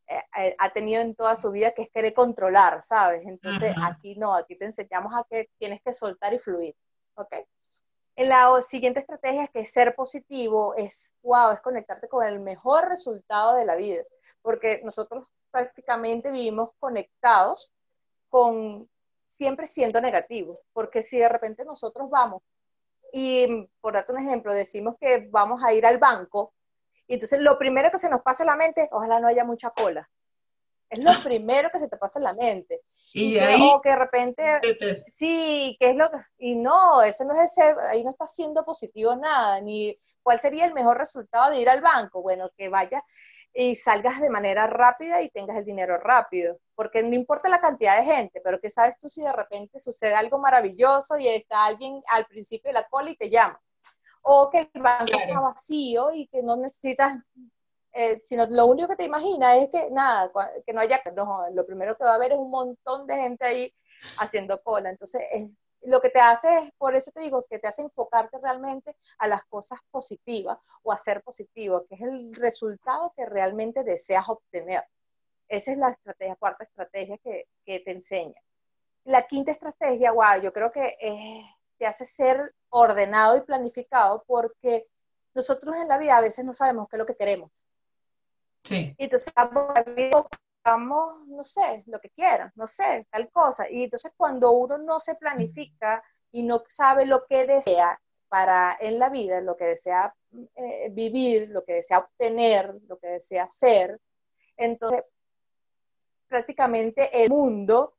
eh, 0.08 0.24
eh, 0.38 0.56
ha 0.58 0.74
tenido 0.74 1.02
en 1.02 1.14
toda 1.14 1.36
su 1.36 1.52
vida, 1.52 1.72
que 1.76 1.84
es 1.84 1.92
querer 1.92 2.16
controlar, 2.16 2.82
¿sabes? 2.82 3.22
Entonces 3.28 3.76
aquí 3.84 4.16
no, 4.16 4.34
aquí 4.34 4.56
te 4.58 4.66
enseñamos 4.66 5.14
a 5.14 5.26
que 5.30 5.52
tienes 5.60 5.80
que 5.84 5.94
soltar 5.94 6.34
y 6.34 6.40
fluir, 6.40 6.76
¿ok? 7.14 7.36
En 8.16 8.30
la 8.30 8.60
siguiente 8.62 9.00
estrategia, 9.00 9.48
que 9.48 9.60
es 9.60 9.72
ser 9.72 9.94
positivo, 9.94 10.74
es, 10.76 11.14
wow, 11.22 11.52
es 11.52 11.62
conectarte 11.62 12.08
con 12.08 12.26
el 12.26 12.40
mejor 12.40 12.90
resultado 12.90 13.56
de 13.56 13.66
la 13.66 13.76
vida, 13.76 14.04
porque 14.42 14.82
nosotros 14.84 15.26
prácticamente 15.52 16.32
vivimos 16.32 16.72
conectados 16.80 17.72
con 18.30 18.90
siempre 19.34 19.66
siendo 19.66 20.00
negativos, 20.00 20.60
porque 20.74 21.02
si 21.02 21.18
de 21.18 21.30
repente 21.30 21.66
nosotros 21.66 22.10
vamos 22.10 22.44
y, 23.12 23.68
por 23.80 23.94
darte 23.94 24.12
un 24.12 24.20
ejemplo, 24.20 24.54
decimos 24.54 24.96
que 25.00 25.28
vamos 25.30 25.64
a 25.64 25.74
ir 25.74 25.86
al 25.86 25.98
banco, 26.00 26.54
y 27.08 27.16
entonces 27.16 27.40
lo 27.40 27.58
primero 27.58 27.92
que 27.92 27.98
se 27.98 28.10
nos 28.10 28.22
pasa 28.22 28.44
en 28.44 28.48
la 28.48 28.56
mente, 28.56 28.90
ojalá 28.92 29.20
no 29.20 29.28
haya 29.28 29.44
mucha 29.44 29.70
cola. 29.70 30.10
Es 30.90 31.00
lo 31.00 31.12
primero 31.24 31.70
que 31.72 31.80
se 31.80 31.88
te 31.88 31.98
pasa 31.98 32.20
en 32.20 32.24
la 32.24 32.34
mente. 32.34 32.82
Y, 33.14 33.38
ahí, 33.38 33.62
o 33.62 33.82
que 33.82 33.90
de 33.90 33.96
repente, 33.96 34.44
sí, 35.08 35.76
que 35.80 35.92
es 35.92 35.96
lo 35.96 36.10
que, 36.10 36.18
y 36.38 36.56
no, 36.56 37.02
eso 37.04 37.24
no 37.26 37.34
es 37.34 37.52
ese, 37.52 37.76
ahí 37.90 38.04
no 38.04 38.10
está 38.10 38.26
siendo 38.26 38.64
positivo 38.64 39.16
nada, 39.16 39.60
ni 39.62 39.98
cuál 40.22 40.40
sería 40.40 40.66
el 40.66 40.74
mejor 40.74 40.98
resultado 40.98 41.52
de 41.52 41.60
ir 41.60 41.70
al 41.70 41.82
banco. 41.82 42.22
Bueno, 42.22 42.50
que 42.58 42.70
vayas 42.70 43.04
y 43.54 43.76
salgas 43.76 44.20
de 44.20 44.30
manera 44.30 44.68
rápida 44.68 45.22
y 45.22 45.30
tengas 45.30 45.58
el 45.58 45.66
dinero 45.66 45.98
rápido, 45.98 46.58
porque 46.76 47.04
no 47.04 47.14
importa 47.14 47.50
la 47.50 47.62
cantidad 47.62 47.98
de 47.98 48.06
gente, 48.06 48.42
pero 48.44 48.60
que 48.60 48.70
sabes 48.70 48.98
tú 48.98 49.10
si 49.10 49.22
de 49.22 49.32
repente 49.32 49.80
sucede 49.80 50.16
algo 50.16 50.40
maravilloso 50.40 51.18
y 51.18 51.28
está 51.28 51.66
alguien 51.66 52.02
al 52.10 52.26
principio 52.26 52.70
de 52.70 52.74
la 52.74 52.88
cola 52.88 53.12
y 53.12 53.16
te 53.16 53.30
llama, 53.30 53.62
o 54.24 54.50
que 54.50 54.70
el 54.74 54.82
banco 54.82 55.18
está 55.18 55.40
vacío 55.40 56.12
y 56.14 56.28
que 56.28 56.42
no 56.42 56.56
necesitas 56.58 57.18
eh, 57.96 58.22
sino 58.26 58.48
lo 58.48 58.66
único 58.66 58.88
que 58.88 58.96
te 58.96 59.04
imaginas 59.04 59.58
es 59.58 59.70
que 59.70 59.92
nada, 59.92 60.32
que 60.66 60.74
no 60.74 60.82
haya, 60.82 61.00
no, 61.16 61.46
lo 61.54 61.64
primero 61.64 61.96
que 61.96 62.04
va 62.04 62.14
a 62.14 62.16
haber 62.16 62.32
es 62.32 62.40
un 62.40 62.50
montón 62.50 63.06
de 63.06 63.16
gente 63.18 63.46
ahí 63.46 63.74
haciendo 64.18 64.62
cola. 64.64 64.90
Entonces, 64.90 65.22
lo 65.86 66.02
que 66.02 66.10
te 66.10 66.20
hace 66.20 66.58
es, 66.58 66.72
por 66.78 66.96
eso 66.96 67.12
te 67.12 67.22
digo, 67.22 67.46
que 67.50 67.60
te 67.60 67.68
hace 67.68 67.82
enfocarte 67.82 68.38
realmente 68.40 68.96
a 69.18 69.28
las 69.28 69.44
cosas 69.46 69.80
positivas 69.92 70.58
o 70.82 70.92
a 70.92 70.98
ser 70.98 71.22
positivo, 71.24 71.86
que 71.88 71.96
es 71.96 72.02
el 72.02 72.34
resultado 72.36 73.14
que 73.16 73.26
realmente 73.26 73.84
deseas 73.84 74.28
obtener. 74.30 74.84
Esa 75.48 75.72
es 75.72 75.78
la 75.78 75.90
estrategia, 75.90 76.36
cuarta 76.36 76.64
estrategia 76.64 77.18
que, 77.18 77.48
que 77.66 77.80
te 77.80 77.92
enseña. 77.92 78.40
La 79.06 79.28
quinta 79.28 79.52
estrategia, 79.52 80.12
wow, 80.12 80.42
yo 80.42 80.54
creo 80.54 80.72
que 80.72 80.98
eh, 81.00 81.46
te 81.78 81.86
hace 81.86 82.06
ser 82.06 82.56
ordenado 82.70 83.38
y 83.38 83.42
planificado 83.42 84.24
porque 84.26 84.88
nosotros 85.34 85.76
en 85.76 85.88
la 85.88 85.98
vida 85.98 86.18
a 86.18 86.22
veces 86.22 86.46
no 86.46 86.54
sabemos 86.54 86.88
qué 86.90 86.96
es 86.96 87.00
lo 87.00 87.06
que 87.06 87.16
queremos. 87.16 87.52
Sí. 88.64 88.96
Y 88.98 89.04
entonces 89.04 89.34
vamos, 90.64 91.28
no 91.28 91.44
sé, 91.44 91.84
lo 91.88 92.00
que 92.00 92.10
quieran, 92.10 92.52
no 92.56 92.68
sé, 92.68 93.08
tal 93.12 93.30
cosa. 93.32 93.70
Y 93.70 93.84
entonces 93.84 94.14
cuando 94.16 94.52
uno 94.52 94.78
no 94.78 95.00
se 95.00 95.16
planifica 95.16 96.04
y 96.32 96.44
no 96.44 96.64
sabe 96.68 97.06
lo 97.06 97.26
que 97.26 97.46
desea 97.46 98.00
para 98.30 98.76
en 98.80 98.98
la 99.00 99.10
vida, 99.10 99.42
lo 99.42 99.56
que 99.56 99.66
desea 99.66 100.14
eh, 100.56 100.90
vivir, 100.92 101.50
lo 101.50 101.64
que 101.64 101.74
desea 101.74 102.00
obtener, 102.00 102.76
lo 102.88 102.98
que 102.98 103.08
desea 103.08 103.44
hacer, 103.44 104.00
entonces 104.58 105.04
prácticamente 106.28 107.24
el 107.24 107.30
mundo 107.30 107.96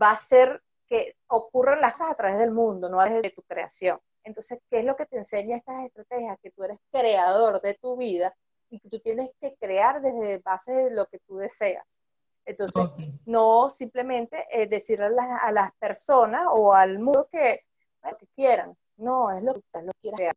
va 0.00 0.12
a 0.12 0.16
ser 0.16 0.62
que 0.88 1.16
ocurran 1.28 1.80
las 1.80 1.92
cosas 1.92 2.12
a 2.12 2.14
través 2.14 2.38
del 2.38 2.52
mundo, 2.52 2.88
no 2.88 3.00
a 3.00 3.04
través 3.04 3.22
de 3.22 3.30
tu 3.30 3.42
creación. 3.42 3.98
Entonces, 4.24 4.60
¿qué 4.70 4.80
es 4.80 4.84
lo 4.84 4.94
que 4.94 5.06
te 5.06 5.16
enseña 5.16 5.56
estas 5.56 5.84
estrategias? 5.84 6.38
Que 6.40 6.50
tú 6.50 6.62
eres 6.62 6.78
creador 6.92 7.60
de 7.60 7.74
tu 7.74 7.96
vida 7.96 8.34
y 8.70 8.78
que 8.78 8.88
tú 8.88 9.00
tienes 9.00 9.30
que 9.40 9.54
crear 9.56 10.00
desde 10.00 10.38
base 10.38 10.72
de 10.72 10.90
lo 10.90 11.06
que 11.06 11.18
tú 11.20 11.38
deseas. 11.38 11.98
Entonces, 12.44 12.84
no 13.24 13.70
simplemente 13.70 14.46
eh, 14.50 14.66
decirle 14.66 15.06
a, 15.40 15.52
las 15.52 15.72
personas 15.74 16.46
o 16.50 16.74
al 16.74 16.98
mundo 16.98 17.28
que, 17.30 17.64
que 18.18 18.26
quieran, 18.34 18.76
no, 18.96 19.30
es 19.30 19.42
lo 19.42 19.54
que 19.54 19.82
lo 19.82 19.92
quieras. 20.00 20.34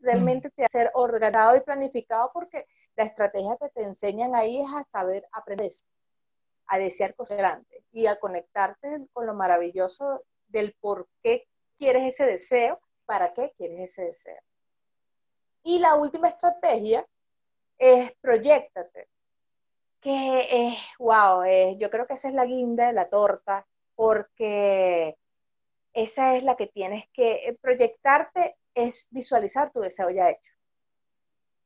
Realmente 0.00 0.50
te 0.50 0.64
hacer 0.64 0.90
ordenado 0.94 1.56
y 1.56 1.60
planificado 1.60 2.30
porque 2.34 2.66
la 2.96 3.04
estrategia 3.04 3.56
que 3.56 3.68
te 3.70 3.82
enseñan 3.82 4.34
ahí 4.34 4.60
es 4.60 4.68
a 4.74 4.82
saber 4.82 5.26
aprender, 5.32 5.70
a 6.66 6.78
desear 6.78 7.14
cosas 7.14 7.38
grandes 7.38 7.84
y 7.92 8.06
a 8.06 8.18
conectarte 8.18 9.06
con 9.12 9.26
lo 9.26 9.34
maravilloso 9.34 10.24
del 10.48 10.74
por 10.80 11.08
qué 11.22 11.46
quieres 11.78 12.14
ese 12.14 12.26
deseo, 12.26 12.80
para 13.06 13.32
qué 13.32 13.52
quieres 13.56 13.80
ese 13.80 14.04
deseo. 14.06 14.40
Y 15.62 15.78
la 15.78 15.94
última 15.94 16.28
estrategia 16.28 17.06
es 17.78 18.12
proyectate. 18.20 19.08
Que 20.02 20.68
es, 20.68 20.78
wow, 20.98 21.44
yo 21.78 21.88
creo 21.88 22.06
que 22.06 22.14
esa 22.14 22.28
es 22.28 22.34
la 22.34 22.44
guinda 22.44 22.88
de 22.88 22.92
la 22.92 23.08
torta, 23.08 23.66
porque 23.94 25.16
esa 25.92 26.36
es 26.36 26.42
la 26.42 26.56
que 26.56 26.66
tienes 26.66 27.04
que 27.12 27.48
eh, 27.48 27.58
proyectarte, 27.60 28.56
es 28.74 29.06
visualizar 29.10 29.70
tu 29.72 29.80
deseo 29.80 30.10
ya 30.10 30.30
hecho. 30.30 30.52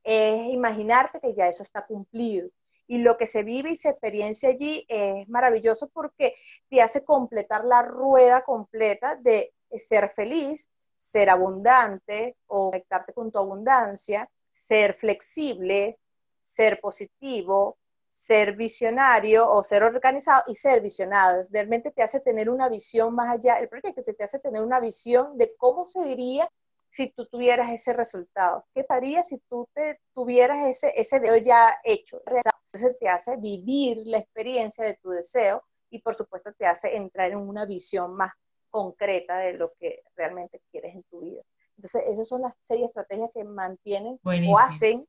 Es 0.03 0.47
imaginarte 0.47 1.19
que 1.19 1.33
ya 1.33 1.47
eso 1.47 1.63
está 1.63 1.85
cumplido. 1.85 2.49
Y 2.85 2.99
lo 2.99 3.17
que 3.17 3.27
se 3.27 3.43
vive 3.43 3.71
y 3.71 3.75
se 3.75 3.89
experiencia 3.89 4.49
allí 4.49 4.85
es 4.87 5.27
maravilloso 5.27 5.89
porque 5.89 6.35
te 6.69 6.81
hace 6.81 7.03
completar 7.03 7.65
la 7.65 7.81
rueda 7.81 8.43
completa 8.43 9.15
de 9.15 9.53
ser 9.75 10.09
feliz, 10.09 10.69
ser 10.95 11.29
abundante 11.29 12.37
o 12.47 12.69
conectarte 12.71 13.13
con 13.13 13.31
tu 13.31 13.39
abundancia, 13.39 14.29
ser 14.51 14.93
flexible, 14.93 15.99
ser 16.41 16.79
positivo, 16.79 17.77
ser 18.17 18.55
visionario 18.55 19.47
o 19.47 19.63
ser 19.63 19.83
organizado 19.83 20.43
y 20.47 20.55
ser 20.55 20.81
visionado. 20.81 21.45
Realmente 21.51 21.91
te 21.91 22.01
hace 22.01 22.19
tener 22.19 22.49
una 22.49 22.67
visión 22.67 23.13
más 23.13 23.31
allá, 23.31 23.59
el 23.59 23.69
proyecto 23.69 24.01
te 24.03 24.23
hace 24.23 24.39
tener 24.39 24.63
una 24.63 24.79
visión 24.79 25.37
de 25.37 25.55
cómo 25.55 25.87
se 25.87 26.03
diría 26.03 26.49
si 26.89 27.11
tú 27.11 27.27
tuvieras 27.27 27.71
ese 27.71 27.93
resultado. 27.93 28.65
¿Qué 28.73 28.83
pasaría 28.83 29.21
si 29.21 29.37
tú 29.47 29.69
te 29.71 30.01
tuvieras 30.15 30.67
ese, 30.67 30.91
ese 30.99 31.19
deseo 31.19 31.37
ya 31.37 31.77
hecho? 31.83 32.19
Entonces 32.25 32.97
te 32.99 33.07
hace 33.07 33.37
vivir 33.37 33.99
la 34.05 34.17
experiencia 34.17 34.83
de 34.83 34.95
tu 34.95 35.11
deseo 35.11 35.61
y 35.91 36.01
por 36.01 36.15
supuesto 36.15 36.51
te 36.53 36.65
hace 36.65 36.95
entrar 36.97 37.29
en 37.29 37.37
una 37.37 37.67
visión 37.67 38.15
más 38.15 38.33
concreta 38.71 39.37
de 39.37 39.53
lo 39.53 39.73
que 39.79 40.01
realmente 40.15 40.59
quieres 40.71 40.95
en 40.95 41.03
tu 41.03 41.19
vida. 41.19 41.43
Entonces 41.75 42.01
esas 42.07 42.27
son 42.27 42.41
las 42.41 42.55
seis 42.59 42.83
estrategias 42.83 43.29
que 43.31 43.43
mantienen 43.43 44.19
o 44.23 44.57
hacen 44.57 45.07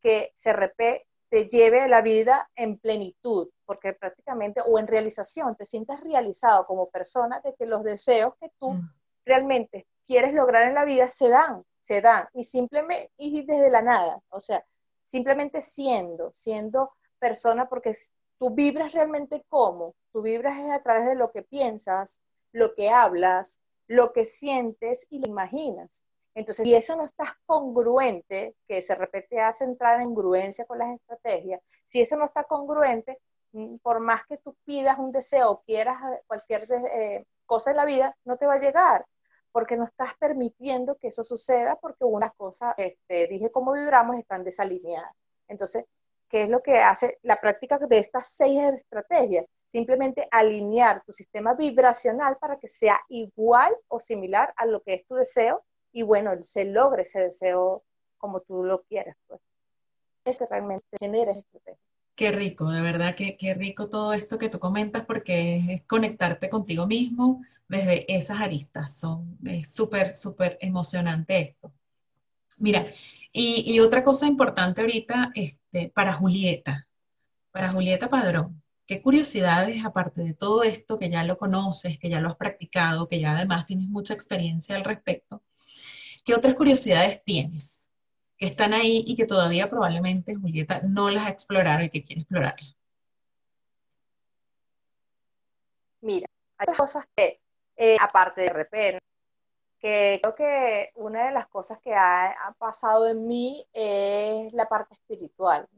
que 0.00 0.32
CRP 0.42 1.06
te 1.28 1.48
lleve 1.48 1.80
a 1.80 1.88
la 1.88 2.02
vida 2.02 2.48
en 2.54 2.78
plenitud, 2.78 3.48
porque 3.64 3.92
prácticamente, 3.92 4.60
o 4.64 4.78
en 4.78 4.86
realización, 4.86 5.56
te 5.56 5.64
sientas 5.64 6.00
realizado 6.00 6.66
como 6.66 6.88
persona 6.88 7.40
de 7.40 7.54
que 7.54 7.66
los 7.66 7.82
deseos 7.82 8.34
que 8.40 8.50
tú 8.58 8.74
mm. 8.74 8.88
realmente 9.24 9.86
quieres 10.06 10.34
lograr 10.34 10.68
en 10.68 10.74
la 10.74 10.84
vida 10.84 11.08
se 11.08 11.28
dan, 11.28 11.64
se 11.82 12.00
dan 12.00 12.28
y 12.34 12.44
simplemente, 12.44 13.10
y 13.16 13.44
desde 13.44 13.70
la 13.70 13.82
nada, 13.82 14.20
o 14.28 14.40
sea, 14.40 14.64
simplemente 15.02 15.60
siendo, 15.60 16.32
siendo 16.32 16.92
persona, 17.18 17.68
porque 17.68 17.94
tú 18.38 18.50
vibras 18.50 18.92
realmente 18.92 19.44
como, 19.48 19.94
tú 20.12 20.22
vibras 20.22 20.58
es 20.58 20.70
a 20.70 20.82
través 20.82 21.06
de 21.06 21.14
lo 21.14 21.30
que 21.32 21.42
piensas, 21.42 22.20
lo 22.52 22.74
que 22.74 22.90
hablas, 22.90 23.60
lo 23.88 24.12
que 24.12 24.24
sientes 24.24 25.06
y 25.10 25.20
lo 25.20 25.28
imaginas. 25.28 26.02
Entonces, 26.36 26.64
si 26.64 26.74
eso 26.74 26.94
no 26.96 27.04
está 27.04 27.34
congruente, 27.46 28.56
que 28.68 28.82
se 28.82 28.94
repite 28.94 29.40
hace 29.40 29.64
entrar 29.64 30.02
en 30.02 30.08
congruencia 30.08 30.66
con 30.66 30.78
las 30.78 30.94
estrategias, 30.94 31.62
si 31.82 32.02
eso 32.02 32.14
no 32.18 32.26
está 32.26 32.44
congruente, 32.44 33.18
mm, 33.52 33.76
por 33.78 34.00
más 34.00 34.26
que 34.26 34.36
tú 34.36 34.54
pidas 34.66 34.98
un 34.98 35.12
deseo 35.12 35.62
quieras 35.64 35.96
eh, 36.12 36.20
cualquier 36.26 36.70
eh, 36.70 37.24
cosa 37.46 37.70
en 37.70 37.78
la 37.78 37.86
vida, 37.86 38.14
no 38.26 38.36
te 38.36 38.44
va 38.44 38.54
a 38.54 38.58
llegar, 38.58 39.06
porque 39.50 39.78
no 39.78 39.84
estás 39.84 40.12
permitiendo 40.18 40.96
que 40.96 41.08
eso 41.08 41.22
suceda, 41.22 41.76
porque 41.76 42.04
unas 42.04 42.34
cosas, 42.34 42.74
este, 42.76 43.28
dije 43.28 43.50
cómo 43.50 43.72
vibramos, 43.72 44.18
están 44.18 44.44
desalineadas. 44.44 45.14
Entonces, 45.48 45.86
¿qué 46.28 46.42
es 46.42 46.50
lo 46.50 46.62
que 46.62 46.80
hace 46.80 47.18
la 47.22 47.40
práctica 47.40 47.78
de 47.78 47.98
estas 47.98 48.28
seis 48.28 48.60
estrategias? 48.74 49.46
Simplemente 49.66 50.28
alinear 50.30 51.02
tu 51.02 51.12
sistema 51.12 51.54
vibracional 51.54 52.36
para 52.36 52.58
que 52.58 52.68
sea 52.68 53.00
igual 53.08 53.74
o 53.88 54.00
similar 54.00 54.52
a 54.58 54.66
lo 54.66 54.82
que 54.82 54.94
es 54.96 55.06
tu 55.06 55.14
deseo 55.14 55.64
y 55.96 56.02
bueno, 56.02 56.42
se 56.42 56.66
logre 56.66 57.02
ese 57.02 57.20
deseo 57.20 57.82
como 58.18 58.40
tú 58.40 58.62
lo 58.62 58.82
quieras. 58.82 59.16
Pues. 59.26 59.40
Es 60.26 60.38
que 60.38 60.44
realmente 60.44 60.84
genera 61.00 61.32
estrategia. 61.32 61.80
Qué 62.14 62.32
rico, 62.32 62.68
de 62.70 62.82
verdad 62.82 63.14
que 63.14 63.38
qué 63.38 63.54
rico 63.54 63.88
todo 63.88 64.12
esto 64.12 64.36
que 64.36 64.50
tú 64.50 64.58
comentas 64.58 65.06
porque 65.06 65.56
es, 65.56 65.82
conectarte 65.84 66.50
contigo 66.50 66.86
mismo 66.86 67.42
desde 67.66 68.14
esas 68.14 68.42
aristas. 68.42 68.94
Son, 68.94 69.38
es 69.46 69.72
súper, 69.72 70.12
súper 70.12 70.58
emocionante 70.60 71.40
esto. 71.40 71.72
Mira, 72.58 72.84
y, 73.32 73.64
y, 73.64 73.80
otra 73.80 74.02
cosa 74.02 74.26
importante 74.26 74.82
ahorita 74.82 75.32
este, 75.34 75.88
para 75.88 76.12
Julieta, 76.12 76.86
para 77.52 77.72
Julieta 77.72 78.10
Padrón, 78.10 78.62
qué 78.86 79.00
curiosidades, 79.00 79.82
aparte 79.82 80.22
de 80.22 80.34
todo 80.34 80.62
esto 80.62 80.98
que 80.98 81.08
ya 81.08 81.24
lo 81.24 81.38
conoces, 81.38 81.98
que 81.98 82.10
ya 82.10 82.20
lo 82.20 82.28
has 82.28 82.36
practicado, 82.36 83.08
que 83.08 83.18
ya 83.18 83.32
además 83.32 83.64
tienes 83.64 83.88
mucha 83.88 84.12
experiencia 84.12 84.76
al 84.76 84.84
respecto, 84.84 85.42
¿Qué 86.26 86.34
otras 86.34 86.56
curiosidades 86.56 87.22
tienes 87.22 87.88
que 88.36 88.46
están 88.46 88.74
ahí 88.74 89.04
y 89.06 89.14
que 89.14 89.26
todavía 89.26 89.70
probablemente 89.70 90.34
Julieta 90.34 90.80
no 90.82 91.08
las 91.08 91.24
ha 91.24 91.30
explorado 91.30 91.84
y 91.84 91.88
que 91.88 92.02
quiere 92.02 92.22
explorarlas? 92.22 92.76
Mira, 96.00 96.26
hay 96.58 96.74
cosas 96.74 97.06
que, 97.14 97.40
eh, 97.76 97.96
aparte 98.00 98.40
de 98.42 98.48
repente, 98.48 98.98
creo 99.78 100.34
que 100.34 100.90
una 100.96 101.26
de 101.26 101.32
las 101.32 101.46
cosas 101.46 101.78
que 101.78 101.94
ha, 101.94 102.34
pasado 102.58 103.06
en 103.06 103.24
mí 103.28 103.64
es 103.72 104.52
la 104.52 104.68
parte 104.68 104.94
espiritual. 104.94 105.68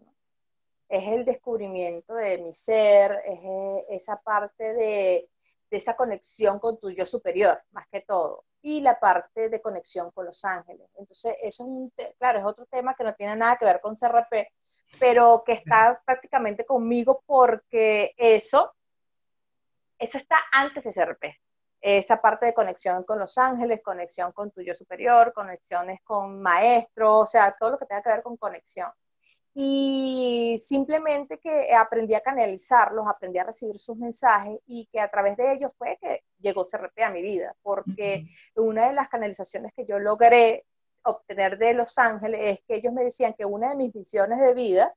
Es 0.89 1.07
el 1.09 1.27
descubrimiento 1.27 2.15
de 2.15 2.39
mi 2.39 2.55
ser, 2.55 3.21
es 3.27 3.41
eh, 3.43 3.87
esa 3.91 4.17
parte 4.23 4.73
de 4.73 5.29
esa 5.71 5.95
conexión 5.95 6.59
con 6.59 6.81
tu 6.81 6.91
yo 6.91 7.05
superior, 7.05 7.63
más 7.71 7.87
que 7.89 8.01
todo 8.01 8.48
y 8.63 8.81
la 8.81 8.99
parte 8.99 9.49
de 9.49 9.61
conexión 9.61 10.11
con 10.11 10.27
los 10.27 10.45
ángeles. 10.45 10.89
Entonces, 10.97 11.37
eso 11.43 11.63
es 11.65 11.69
un, 11.69 11.93
claro, 12.19 12.39
es 12.39 12.45
otro 12.45 12.67
tema 12.67 12.95
que 12.95 13.05
no 13.05 13.15
tiene 13.15 13.37
nada 13.37 13.57
que 13.57 13.65
ver 13.65 13.81
con 13.81 13.97
CRP, 13.97 14.49
pero 14.99 15.43
que 15.45 15.53
está 15.53 16.01
prácticamente 16.05 16.65
conmigo 16.65 17.23
porque 17.27 18.15
eso, 18.17 18.75
eso 19.99 20.19
está 20.19 20.39
antes 20.53 20.85
de 20.85 20.93
CRP. 20.93 21.41
Esa 21.81 22.21
parte 22.21 22.47
de 22.47 22.55
conexión 22.55 23.05
con 23.05 23.19
los 23.21 23.39
ángeles, 23.39 23.81
conexión 23.85 24.33
con 24.33 24.51
tu 24.51 24.63
yo 24.63 24.75
superior, 24.75 25.33
conexiones 25.33 26.01
con 26.03 26.43
maestros, 26.43 27.23
o 27.23 27.27
sea, 27.27 27.57
todo 27.59 27.73
lo 27.73 27.79
que 27.79 27.87
tenga 27.87 28.03
que 28.03 28.11
ver 28.11 28.23
con 28.23 28.37
conexión 28.37 28.91
y 29.61 30.57
simplemente 30.65 31.41
que 31.41 31.75
aprendí 31.75 32.15
a 32.15 32.21
canalizarlos, 32.21 33.09
aprendí 33.09 33.41
a 33.41 33.45
recibir 33.45 33.77
sus 33.81 33.97
mensajes 33.97 34.57
y 34.69 34.87
que 34.87 35.01
a 35.01 35.09
través 35.09 35.37
de 35.37 35.53
ellos 35.53 35.73
fue 35.77 35.99
que 36.01 36.23
llegó 36.39 36.63
CRP 36.63 37.03
a 37.03 37.11
mi 37.11 37.23
vida, 37.23 37.57
porque 37.61 38.23
una 38.55 38.87
de 38.87 38.95
las 38.95 39.09
canalizaciones 39.09 39.73
que 39.75 39.85
yo 39.85 39.99
logré 39.99 40.65
obtener 41.03 41.59
de 41.59 41.75
Los 41.75 41.99
Ángeles 41.99 42.41
es 42.41 42.61
que 42.69 42.77
ellos 42.77 42.93
me 42.93 43.03
decían 43.03 43.35
que 43.35 43.47
una 43.47 43.71
de 43.71 43.75
mis 43.75 43.93
visiones 43.93 44.39
de 44.39 44.55
vida 44.55 44.95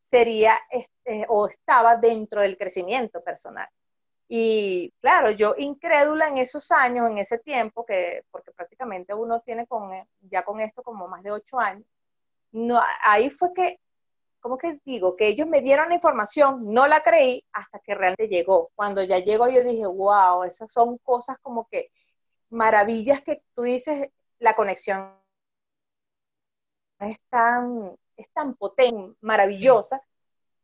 sería 0.00 0.58
este, 0.70 1.26
o 1.28 1.46
estaba 1.46 1.98
dentro 1.98 2.40
del 2.40 2.56
crecimiento 2.56 3.22
personal. 3.22 3.68
Y 4.26 4.90
claro, 5.02 5.32
yo 5.32 5.54
incrédula 5.58 6.28
en 6.28 6.38
esos 6.38 6.72
años, 6.72 7.10
en 7.10 7.18
ese 7.18 7.40
tiempo, 7.40 7.84
que, 7.84 8.24
porque 8.30 8.52
prácticamente 8.52 9.12
uno 9.12 9.42
tiene 9.42 9.66
con, 9.66 9.90
ya 10.22 10.46
con 10.46 10.62
esto 10.62 10.82
como 10.82 11.08
más 11.08 11.22
de 11.22 11.30
ocho 11.30 11.58
años, 11.58 11.84
no, 12.52 12.80
ahí 13.02 13.28
fue 13.28 13.52
que 13.52 13.78
¿cómo 14.48 14.56
que 14.56 14.80
digo? 14.82 15.14
Que 15.14 15.28
ellos 15.28 15.46
me 15.46 15.60
dieron 15.60 15.90
la 15.90 15.96
información, 15.96 16.72
no 16.72 16.86
la 16.86 17.02
creí 17.02 17.44
hasta 17.52 17.80
que 17.80 17.94
realmente 17.94 18.28
llegó. 18.28 18.70
Cuando 18.74 19.02
ya 19.04 19.18
llegó 19.18 19.46
yo 19.48 19.62
dije, 19.62 19.86
wow, 19.86 20.44
esas 20.44 20.72
son 20.72 20.96
cosas 20.98 21.36
como 21.42 21.68
que 21.68 21.90
maravillas 22.48 23.20
que 23.20 23.42
tú 23.54 23.62
dices, 23.64 24.08
la 24.38 24.54
conexión 24.54 25.12
es 27.00 27.18
tan, 27.28 27.94
es 28.16 28.30
tan 28.30 28.54
potente, 28.54 29.18
maravillosa, 29.20 30.00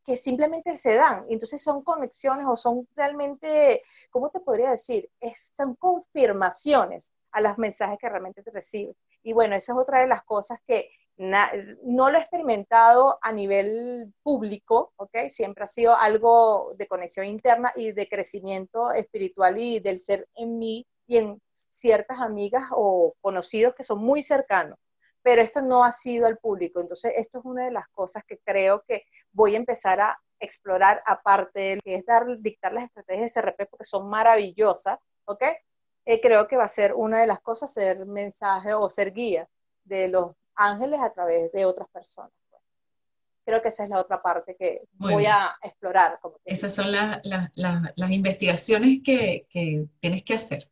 que 0.03 0.17
simplemente 0.17 0.79
se 0.79 0.95
dan. 0.95 1.27
Entonces 1.29 1.63
son 1.63 1.83
conexiones 1.83 2.47
o 2.49 2.57
son 2.57 2.89
realmente, 2.97 3.83
¿cómo 4.11 4.31
te 4.31 4.41
podría 4.41 4.71
decir? 4.71 5.11
son 5.53 5.75
confirmaciones 5.75 7.13
a 7.33 7.43
los 7.43 7.59
mensajes 7.59 7.99
que 7.99 8.09
realmente 8.09 8.43
te 8.43 8.51
recibes. 8.51 8.97
Y 9.23 9.35
bueno, 9.35 9.55
esa 9.57 9.73
es 9.73 9.79
otra 9.79 10.01
de 10.01 10.07
las 10.07 10.23
cosas 10.23 10.59
que 10.67 10.91
no 11.17 12.11
lo 12.11 12.19
he 12.19 12.21
experimentado 12.21 13.19
a 13.23 13.33
nivel 13.33 14.13
público, 14.23 14.93
¿ok? 14.97 15.29
Siempre 15.29 15.65
ha 15.65 15.69
sido 15.69 15.97
algo 15.97 16.75
de 16.77 16.89
conexión 16.89 17.27
interna 17.27 17.73
y 17.77 17.93
de 17.93 18.09
crecimiento 18.09 18.91
espiritual 18.93 19.59
y 19.59 19.79
del 19.79 20.01
ser 20.01 20.29
en 20.35 20.59
mí 20.59 20.87
y 21.07 21.19
en 21.19 21.41
ciertas 21.71 22.21
amigas 22.21 22.65
o 22.73 23.15
conocidos 23.21 23.75
que 23.75 23.85
son 23.85 23.99
muy 23.99 24.23
cercanos, 24.23 24.79
pero 25.23 25.43
esto 25.43 25.63
no 25.63 25.85
ha 25.85 25.93
sido 25.93 26.27
al 26.27 26.39
público. 26.39 26.81
Entonces, 26.81 27.13
esto 27.17 27.39
es 27.39 27.45
una 27.45 27.65
de 27.65 27.73
las 27.73 27.89
cosas 27.89 28.25
que 28.27 28.39
creo 28.45 28.85
que 28.87 29.05
voy 29.33 29.55
a 29.55 29.59
empezar 29.59 30.01
a 30.01 30.19
explorar, 30.41 31.03
aparte 31.07 31.61
de 31.61 31.81
que 31.81 31.95
es 31.95 32.07
dar, 32.07 32.27
dictar 32.41 32.73
las 32.73 32.85
estrategias 32.85 33.35
de 33.35 33.41
CRP, 33.41 33.67
porque 33.71 33.85
son 33.85 34.09
maravillosas, 34.09 34.99
¿ok? 35.25 35.43
Eh, 36.07 36.21
creo 36.21 36.47
que 36.49 36.57
va 36.57 36.65
a 36.65 36.69
ser 36.69 36.93
una 36.95 37.21
de 37.21 37.27
las 37.27 37.41
cosas 37.41 37.73
ser 37.73 38.05
mensaje 38.05 38.75
o 38.75 38.91
ser 38.91 39.13
guía 39.13 39.49
de 39.85 40.09
los 40.09 40.33
ángeles 40.57 41.01
a 41.01 41.13
través 41.13 41.53
de 41.53 41.65
otras 41.65 41.89
personas. 41.89 42.33
Pues. 42.51 42.63
Creo 43.45 43.63
que 43.63 43.69
esa 43.69 43.85
es 43.85 43.91
la 43.91 44.01
otra 44.01 44.23
parte 44.23 44.57
que 44.57 44.83
voy 44.93 45.27
a 45.27 45.55
explorar. 45.63 46.19
Esas 46.45 46.75
son 46.75 46.93
las 46.93 48.11
investigaciones 48.11 49.01
que, 49.05 49.47
tienes 49.99 50.23
que 50.23 50.35
hacer. 50.35 50.71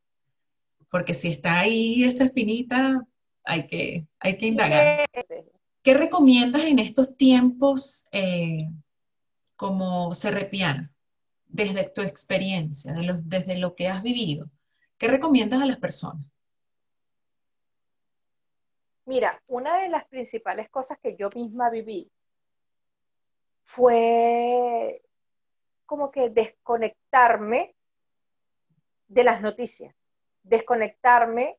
Porque 0.90 1.14
si 1.14 1.28
está 1.28 1.60
ahí 1.60 2.04
esa 2.04 2.24
espinita, 2.24 3.06
hay 3.44 3.66
que, 3.66 4.06
hay 4.18 4.36
que 4.36 4.46
indagar. 4.46 5.06
¿Qué 5.82 5.94
recomiendas 5.94 6.64
en 6.64 6.78
estos 6.78 7.16
tiempos 7.16 8.06
eh, 8.12 8.68
como 9.56 10.14
serrepiana, 10.14 10.92
desde 11.46 11.90
tu 11.90 12.02
experiencia, 12.02 12.92
de 12.92 13.20
desde 13.24 13.58
lo 13.58 13.74
que 13.74 13.88
has 13.88 14.02
vivido? 14.02 14.48
¿Qué 14.96 15.08
recomiendas 15.08 15.60
a 15.60 15.66
las 15.66 15.78
personas? 15.78 16.31
Mira, 19.04 19.42
una 19.48 19.82
de 19.82 19.88
las 19.88 20.06
principales 20.06 20.68
cosas 20.68 20.98
que 21.02 21.16
yo 21.16 21.28
misma 21.34 21.70
viví 21.70 22.10
fue 23.64 25.02
como 25.86 26.10
que 26.10 26.30
desconectarme 26.30 27.74
de 29.08 29.24
las 29.24 29.40
noticias, 29.40 29.94
desconectarme 30.42 31.58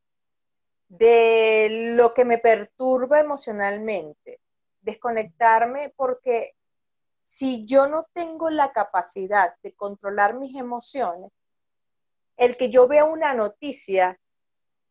de 0.88 1.94
lo 1.96 2.14
que 2.14 2.24
me 2.24 2.38
perturba 2.38 3.20
emocionalmente, 3.20 4.40
desconectarme 4.82 5.94
porque 5.96 6.56
si 7.24 7.66
yo 7.66 7.88
no 7.88 8.08
tengo 8.14 8.50
la 8.50 8.72
capacidad 8.72 9.56
de 9.64 9.74
controlar 9.74 10.36
mis 10.36 10.56
emociones, 10.56 11.32
el 12.38 12.58
que 12.58 12.70
yo 12.70 12.88
vea 12.88 13.06
una 13.06 13.34
noticia 13.34 14.20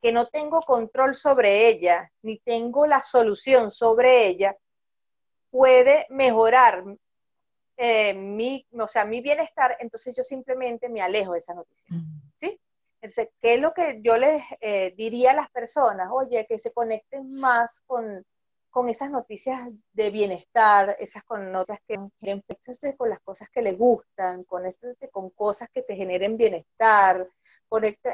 que 0.02 0.12
no 0.12 0.26
tengo 0.26 0.60
control 0.62 1.14
sobre 1.14 1.68
ella, 1.68 2.10
ni 2.22 2.38
tengo 2.40 2.86
la 2.86 3.00
solución 3.00 3.70
sobre 3.70 4.26
ella, 4.26 4.56
puede 5.48 6.06
mejorar 6.10 6.84
eh, 7.76 8.12
mi, 8.12 8.66
o 8.72 8.88
sea, 8.88 9.04
mi 9.04 9.20
bienestar, 9.20 9.76
entonces 9.78 10.14
yo 10.16 10.24
simplemente 10.24 10.88
me 10.88 11.00
alejo 11.00 11.32
de 11.32 11.38
esa 11.38 11.54
noticia. 11.54 11.96
¿Sí? 12.34 12.60
Entonces, 13.00 13.28
¿qué 13.40 13.54
es 13.54 13.60
lo 13.60 13.72
que 13.72 14.00
yo 14.02 14.16
les 14.16 14.42
eh, 14.60 14.92
diría 14.96 15.30
a 15.30 15.34
las 15.34 15.50
personas? 15.50 16.08
Oye, 16.12 16.46
que 16.48 16.58
se 16.58 16.72
conecten 16.72 17.32
más 17.32 17.80
con, 17.86 18.24
con 18.70 18.88
esas 18.88 19.10
noticias 19.10 19.68
de 19.92 20.10
bienestar, 20.10 20.96
esas 20.98 21.22
con 21.24 21.52
noticias 21.52 21.80
que 21.86 22.96
con 22.96 23.08
las 23.08 23.20
cosas 23.20 23.48
que 23.50 23.62
les 23.62 23.78
gustan, 23.78 24.42
con, 24.44 24.64
con 25.12 25.30
cosas 25.30 25.68
que 25.72 25.82
te 25.82 25.94
generen 25.94 26.36
bienestar, 26.36 27.28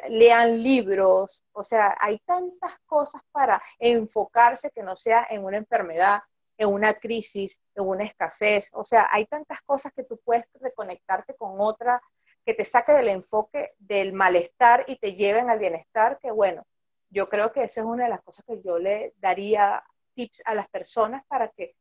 lean 0.09 0.63
libros, 0.63 1.45
o 1.53 1.63
sea, 1.63 1.95
hay 2.01 2.19
tantas 2.21 2.79
cosas 2.87 3.23
para 3.33 3.63
enfocarse 3.79 4.71
que 4.71 4.83
no 4.83 4.97
sea 4.97 5.27
en 5.31 5.45
una 5.45 5.57
enfermedad, 5.57 6.21
en 6.57 6.69
una 6.69 6.95
crisis, 6.95 7.61
en 7.75 7.87
una 7.87 8.05
escasez, 8.05 8.71
o 8.73 8.85
sea, 8.85 9.09
hay 9.11 9.27
tantas 9.27 9.61
cosas 9.63 9.93
que 9.95 10.05
tú 10.05 10.21
puedes 10.25 10.45
reconectarte 10.61 11.35
con 11.35 11.61
otra 11.61 12.01
que 12.45 12.55
te 12.55 12.65
saque 12.65 12.93
del 12.93 13.09
enfoque 13.09 13.73
del 13.79 14.13
malestar 14.13 14.85
y 14.89 14.97
te 14.97 15.15
lleven 15.15 15.51
al 15.51 15.59
bienestar, 15.59 16.19
que 16.19 16.31
bueno, 16.31 16.67
yo 17.11 17.29
creo 17.29 17.53
que 17.53 17.65
esa 17.65 17.81
es 17.81 17.87
una 17.87 18.05
de 18.05 18.11
las 18.11 18.23
cosas 18.23 18.45
que 18.47 18.61
yo 18.63 18.79
le 18.79 19.13
daría 19.19 19.83
tips 20.15 20.43
a 20.45 20.55
las 20.55 20.69
personas 20.69 21.25
para 21.27 21.49
que 21.49 21.75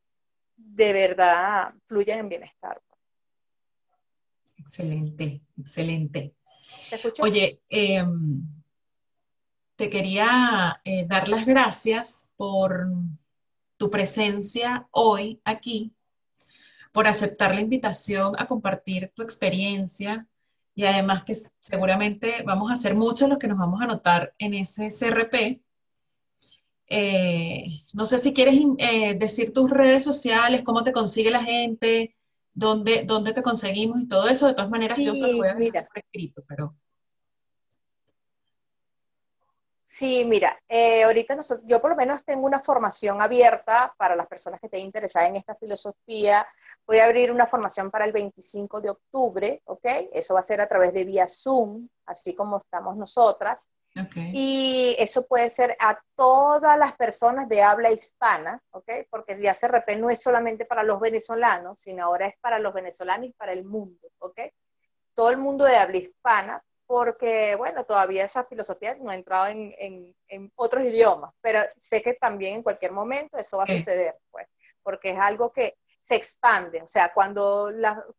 de 0.56 0.94
verdad 0.94 1.74
fluyan 1.86 2.20
en 2.20 2.30
bienestar. 2.30 2.82
Excelente, 4.58 5.42
excelente. 5.58 6.37
Oye, 7.20 7.62
em, 7.70 8.42
te 9.76 9.90
quería 9.90 10.82
eh, 10.84 11.06
dar 11.08 11.28
las 11.28 11.46
gracias 11.46 12.30
por 12.36 12.86
tu 13.78 13.92
presencia 13.92 14.88
hoy 14.92 15.40
aquí, 15.46 15.94
por 16.92 17.08
aceptar 17.08 17.54
la 17.54 17.62
invitación 17.62 18.34
a 18.40 18.48
compartir 18.48 19.12
tu 19.16 19.22
experiencia 19.22 20.28
y 20.74 20.86
además 20.86 21.24
que 21.24 21.38
seguramente 21.60 22.44
vamos 22.46 22.72
a 22.72 22.76
ser 22.76 22.96
muchos 22.96 23.30
los 23.30 23.38
que 23.38 23.48
nos 23.48 23.58
vamos 23.58 23.82
a 23.82 23.86
anotar 23.86 24.34
en 24.40 24.54
ese 24.54 24.90
CRP. 24.90 25.62
Eh, 26.90 27.66
no 27.94 28.06
sé 28.06 28.18
si 28.18 28.34
quieres 28.34 28.56
eh, 28.78 29.14
decir 29.16 29.54
tus 29.54 29.70
redes 29.70 30.04
sociales, 30.04 30.64
cómo 30.64 30.84
te 30.84 30.94
consigue 30.94 31.30
la 31.30 31.44
gente, 31.44 32.16
dónde, 32.58 33.04
dónde 33.06 33.34
te 33.34 33.43
conseguimos 33.43 34.02
y 34.02 34.08
todo 34.08 34.28
eso. 34.28 34.48
De 34.48 34.54
todas 34.54 34.70
maneras, 34.70 34.98
yo 35.00 35.15
se 35.15 35.28
lo 35.28 35.38
voy 35.38 35.48
a 35.48 35.54
dejar 35.54 35.88
por 35.88 36.00
escrito, 36.00 36.43
pero... 36.48 36.76
Sí, 39.86 40.26
mira, 40.26 40.60
eh, 40.67 41.04
ahorita 41.04 41.36
nosotros, 41.36 41.65
yo 41.67 41.82
por 41.82 41.89
lo 41.91 41.96
menos 41.96 42.24
tengo 42.24 42.46
una 42.46 42.60
formación 42.60 43.20
abierta 43.20 43.96
para 43.98 44.15
las 44.15 44.28
personas 44.28 44.60
que 44.60 44.67
estén 44.67 44.86
interesadas 44.86 45.30
en 45.30 45.38
esta 45.38 45.56
filosofía. 45.56 46.48
Voy 46.86 47.00
a 47.00 47.06
abrir 47.06 47.32
una 47.32 47.48
formación 47.48 47.89
para 47.89 48.06
el 48.06 48.12
25 48.12 48.80
de 48.82 48.91
octubre, 48.91 49.62
¿ok? 49.65 49.86
Eso 50.13 50.36
va 50.36 50.41
a 50.41 50.43
ser 50.43 50.62
a 50.62 50.67
través 50.67 50.93
de 50.93 51.04
vía 51.04 51.26
Zoom, 51.28 51.88
así 52.06 52.36
como 52.36 52.58
estamos 52.58 52.96
nosotras. 52.96 53.72
Okay. 54.06 54.32
Y 54.34 54.96
eso 55.00 55.26
puede 55.26 55.50
ser 55.50 55.76
a 55.80 56.00
todas 56.16 56.78
las 56.78 56.94
personas 56.94 57.48
de 57.50 57.62
habla 57.64 57.92
hispana, 57.92 58.62
¿ok? 58.72 58.90
Porque 59.10 59.36
ya 59.36 59.54
CRP 59.54 59.98
no 59.98 60.10
es 60.10 60.22
solamente 60.22 60.66
para 60.66 60.84
los 60.84 61.00
venezolanos, 61.00 61.80
sino 61.80 62.06
ahora 62.06 62.28
es 62.28 62.36
para 62.40 62.60
los 62.60 62.74
venezolanos 62.74 63.28
y 63.28 63.34
para 63.34 63.54
el 63.54 63.64
mundo, 63.64 64.08
¿ok? 64.20 64.40
Todo 65.14 65.30
el 65.30 65.38
mundo 65.38 65.66
de 65.66 65.78
habla 65.78 65.98
hispana 65.98 66.64
porque, 66.88 67.56
bueno, 67.56 67.84
todavía 67.84 68.24
esa 68.24 68.46
filosofía 68.46 68.96
no 68.96 69.10
ha 69.10 69.16
entrado 69.16 69.48
en, 69.48 70.16
otros 70.56 70.86
idiomas, 70.86 71.34
pero 71.42 71.60
sé 71.78 72.02
que 72.02 72.14
también 72.14 72.56
en 72.56 72.64
cualquier 72.64 72.94
momento 72.94 73.38
eso 73.38 73.58
va 73.58 73.64
a 73.64 73.68
suceder, 73.68 74.18
pues, 74.32 74.48
porque 74.82 75.12
es 75.12 75.20
algo 75.20 75.52
que 75.52 75.76
se 76.02 76.16
expande, 76.16 76.82
o 76.82 76.88
sea, 76.88 77.14
cuando 77.14 77.70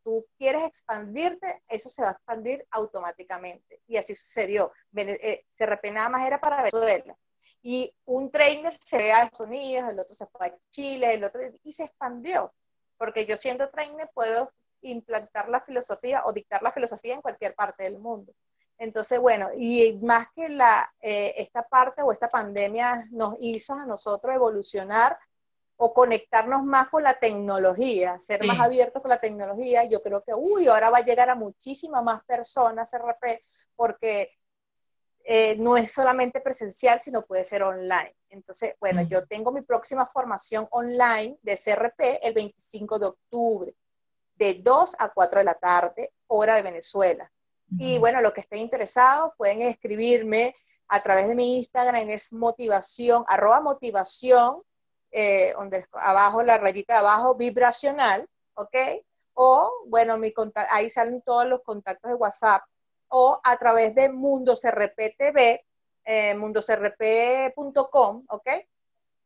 tú 0.04 0.26
quieres 0.36 0.64
expandirte, 0.64 1.62
eso 1.66 1.88
se 1.88 2.02
va 2.02 2.10
a 2.10 2.12
expandir 2.12 2.62
automáticamente, 2.70 3.67
y 3.88 3.96
así 3.96 4.14
sucedió. 4.14 4.72
Eh, 4.94 5.44
se 5.50 5.66
nada 5.66 6.08
más 6.08 6.26
era 6.26 6.40
para 6.40 6.58
Venezuela, 6.58 7.16
y 7.62 7.92
un 8.04 8.30
trainer 8.30 8.72
se 8.84 8.98
ve 8.98 9.12
a 9.12 9.24
Estados 9.24 9.48
Unidos, 9.48 9.90
el 9.90 9.98
otro 9.98 10.14
se 10.14 10.26
fue 10.26 10.46
a 10.46 10.56
Chile, 10.68 11.14
el 11.14 11.24
otro, 11.24 11.40
y 11.64 11.72
se 11.72 11.84
expandió, 11.84 12.52
porque 12.96 13.26
yo 13.26 13.36
siendo 13.36 13.68
trainer 13.70 14.08
puedo 14.14 14.52
implantar 14.82 15.48
la 15.48 15.60
filosofía 15.60 16.22
o 16.24 16.32
dictar 16.32 16.62
la 16.62 16.72
filosofía 16.72 17.14
en 17.14 17.22
cualquier 17.22 17.54
parte 17.54 17.82
del 17.82 17.98
mundo. 17.98 18.32
Entonces, 18.78 19.18
bueno, 19.18 19.48
y 19.56 19.98
más 20.02 20.28
que 20.36 20.48
la, 20.48 20.92
eh, 21.00 21.34
esta 21.36 21.64
parte 21.64 22.00
o 22.02 22.12
esta 22.12 22.28
pandemia 22.28 23.08
nos 23.10 23.34
hizo 23.40 23.74
a 23.74 23.84
nosotros 23.84 24.32
evolucionar 24.32 25.18
o 25.80 25.92
conectarnos 25.92 26.64
más 26.64 26.88
con 26.88 27.02
la 27.02 27.14
tecnología, 27.14 28.18
ser 28.20 28.44
más 28.44 28.58
abiertos 28.58 29.00
con 29.00 29.10
la 29.10 29.20
tecnología, 29.20 29.84
yo 29.84 30.02
creo 30.02 30.22
que, 30.22 30.34
uy, 30.34 30.66
ahora 30.66 30.90
va 30.90 30.98
a 30.98 31.04
llegar 31.04 31.30
a 31.30 31.36
muchísimas 31.36 32.02
más 32.02 32.24
personas 32.24 32.92
RP, 32.92 33.42
porque 33.78 34.32
eh, 35.24 35.54
no 35.56 35.76
es 35.76 35.92
solamente 35.92 36.40
presencial, 36.40 36.98
sino 36.98 37.24
puede 37.24 37.44
ser 37.44 37.62
online. 37.62 38.16
Entonces, 38.28 38.74
bueno, 38.80 39.02
yo 39.02 39.24
tengo 39.26 39.52
mi 39.52 39.62
próxima 39.62 40.04
formación 40.04 40.66
online 40.70 41.38
de 41.42 41.56
CRP 41.56 42.18
el 42.22 42.34
25 42.34 42.98
de 42.98 43.06
octubre, 43.06 43.74
de 44.34 44.54
2 44.54 44.96
a 44.98 45.10
4 45.10 45.38
de 45.38 45.44
la 45.44 45.54
tarde, 45.54 46.12
hora 46.26 46.56
de 46.56 46.62
Venezuela. 46.62 47.30
Y 47.78 47.98
bueno, 47.98 48.20
los 48.20 48.32
que 48.32 48.40
estén 48.40 48.60
interesados 48.60 49.32
pueden 49.36 49.62
escribirme 49.62 50.56
a 50.88 51.02
través 51.02 51.28
de 51.28 51.34
mi 51.34 51.58
Instagram, 51.58 52.08
es 52.08 52.32
motivación, 52.32 53.24
arroba 53.28 53.60
motivación, 53.60 54.62
eh, 55.12 55.52
donde 55.54 55.86
abajo, 55.92 56.42
la 56.42 56.56
rayita 56.56 56.94
de 56.94 56.98
abajo, 57.00 57.34
vibracional, 57.34 58.26
¿ok? 58.54 58.74
O, 59.34 59.70
bueno, 59.86 60.16
mi 60.16 60.32
ahí 60.70 60.88
salen 60.88 61.20
todos 61.20 61.46
los 61.46 61.62
contactos 61.62 62.10
de 62.10 62.14
WhatsApp, 62.16 62.62
o 63.08 63.40
a 63.42 63.56
través 63.56 63.94
de 63.94 64.08
Mundo 64.08 64.54
CRP 64.54 65.14
TV, 65.16 65.64
eh, 66.04 66.34
mundocrp.com, 66.34 68.24
¿ok? 68.28 68.48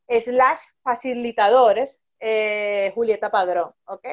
Slash 0.08 0.60
facilitadores, 0.82 2.00
eh, 2.20 2.92
Julieta 2.94 3.30
Padrón, 3.30 3.72
¿ok? 3.86 4.06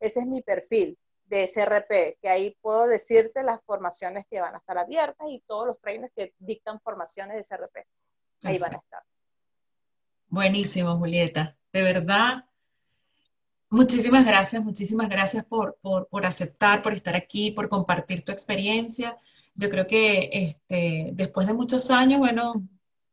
Ese 0.00 0.20
es 0.20 0.26
mi 0.26 0.42
perfil 0.42 0.98
de 1.24 1.46
SRP, 1.46 2.18
que 2.20 2.28
ahí 2.28 2.56
puedo 2.60 2.86
decirte 2.86 3.42
las 3.42 3.60
formaciones 3.64 4.26
que 4.30 4.40
van 4.40 4.54
a 4.54 4.58
estar 4.58 4.78
abiertas 4.78 5.26
y 5.28 5.42
todos 5.46 5.66
los 5.66 5.80
trainers 5.80 6.12
que 6.14 6.34
dictan 6.38 6.80
formaciones 6.80 7.36
de 7.36 7.44
SRP. 7.44 7.86
Ahí 8.44 8.58
van 8.58 8.74
a 8.74 8.78
estar. 8.78 9.02
Buenísimo, 10.28 10.96
Julieta. 10.98 11.56
De 11.72 11.82
verdad, 11.82 12.44
muchísimas 13.70 14.24
gracias, 14.24 14.62
muchísimas 14.62 15.08
gracias 15.08 15.44
por, 15.44 15.78
aceptar, 16.24 16.82
por 16.82 16.92
estar 16.92 17.16
aquí, 17.16 17.50
por 17.50 17.68
compartir 17.68 18.24
tu 18.24 18.32
experiencia. 18.32 19.16
Yo 19.54 19.68
creo 19.68 19.86
que 19.86 20.30
este, 20.32 21.10
después 21.14 21.46
de 21.46 21.54
muchos 21.54 21.90
años, 21.90 22.18
bueno, 22.18 22.66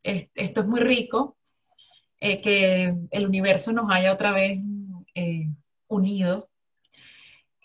esto 0.03 0.61
es 0.61 0.67
muy 0.67 0.79
rico, 0.79 1.37
eh, 2.19 2.41
que 2.41 2.93
el 3.11 3.25
universo 3.25 3.71
nos 3.71 3.89
haya 3.89 4.13
otra 4.13 4.31
vez 4.31 4.61
eh, 5.15 5.49
unidos 5.87 6.45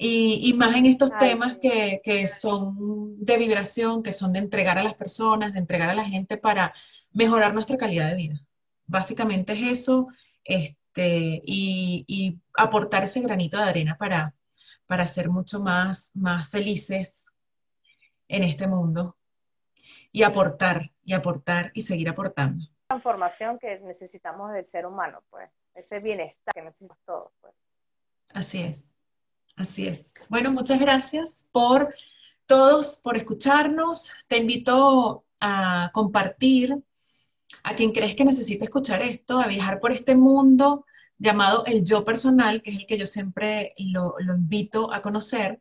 y, 0.00 0.52
más 0.54 0.76
en 0.76 0.86
estos 0.86 1.10
temas 1.18 1.56
que, 1.56 2.00
que, 2.04 2.28
son 2.28 3.16
de 3.24 3.36
vibración, 3.36 4.02
que 4.02 4.12
son 4.12 4.32
de 4.32 4.38
entregar 4.38 4.78
a 4.78 4.84
las 4.84 4.94
personas, 4.94 5.52
de 5.52 5.58
entregar 5.58 5.90
a 5.90 5.94
la 5.94 6.04
gente 6.04 6.36
para 6.36 6.72
mejorar 7.12 7.52
nuestra 7.52 7.76
calidad 7.76 8.08
de 8.08 8.14
vida. 8.14 8.46
Básicamente 8.86 9.54
es 9.54 9.80
eso, 9.80 10.06
este, 10.44 11.42
y, 11.44 12.04
y 12.06 12.38
aportar 12.58 13.04
ese 13.04 13.20
granito 13.20 13.56
de 13.56 13.62
arena 13.62 13.96
para, 13.96 14.34
para 14.86 15.06
ser 15.06 15.30
mucho 15.30 15.60
más, 15.60 16.10
más 16.14 16.48
felices 16.50 17.30
en 18.26 18.42
este 18.42 18.66
mundo 18.66 19.16
y 20.10 20.24
aportar, 20.24 20.90
y 21.04 21.14
aportar, 21.14 21.70
y 21.74 21.82
seguir 21.82 22.08
aportando. 22.08 22.66
Transformación 22.88 23.58
que 23.58 23.78
necesitamos 23.80 24.52
del 24.52 24.64
ser 24.64 24.86
humano, 24.86 25.22
pues, 25.30 25.48
ese 25.74 26.00
bienestar 26.00 26.52
que 26.52 26.62
necesitamos 26.62 27.02
todos, 27.04 27.32
pues. 27.40 27.54
Así 28.34 28.60
es. 28.62 28.96
Así 29.56 29.86
es. 29.86 30.12
Bueno, 30.28 30.50
muchas 30.52 30.78
gracias 30.80 31.48
por 31.52 31.94
todos, 32.46 32.98
por 32.98 33.16
escucharnos. 33.16 34.12
Te 34.26 34.38
invito 34.38 35.24
a 35.40 35.90
compartir 35.92 36.76
a 37.62 37.74
quien 37.74 37.92
crees 37.92 38.14
que 38.14 38.24
necesita 38.24 38.64
escuchar 38.64 39.02
esto, 39.02 39.40
a 39.40 39.46
viajar 39.46 39.78
por 39.80 39.92
este 39.92 40.14
mundo 40.16 40.86
llamado 41.18 41.64
el 41.66 41.84
yo 41.84 42.04
personal, 42.04 42.62
que 42.62 42.70
es 42.70 42.78
el 42.80 42.86
que 42.86 42.98
yo 42.98 43.06
siempre 43.06 43.74
lo, 43.78 44.14
invito 44.20 44.92
a 44.92 45.02
conocer. 45.02 45.60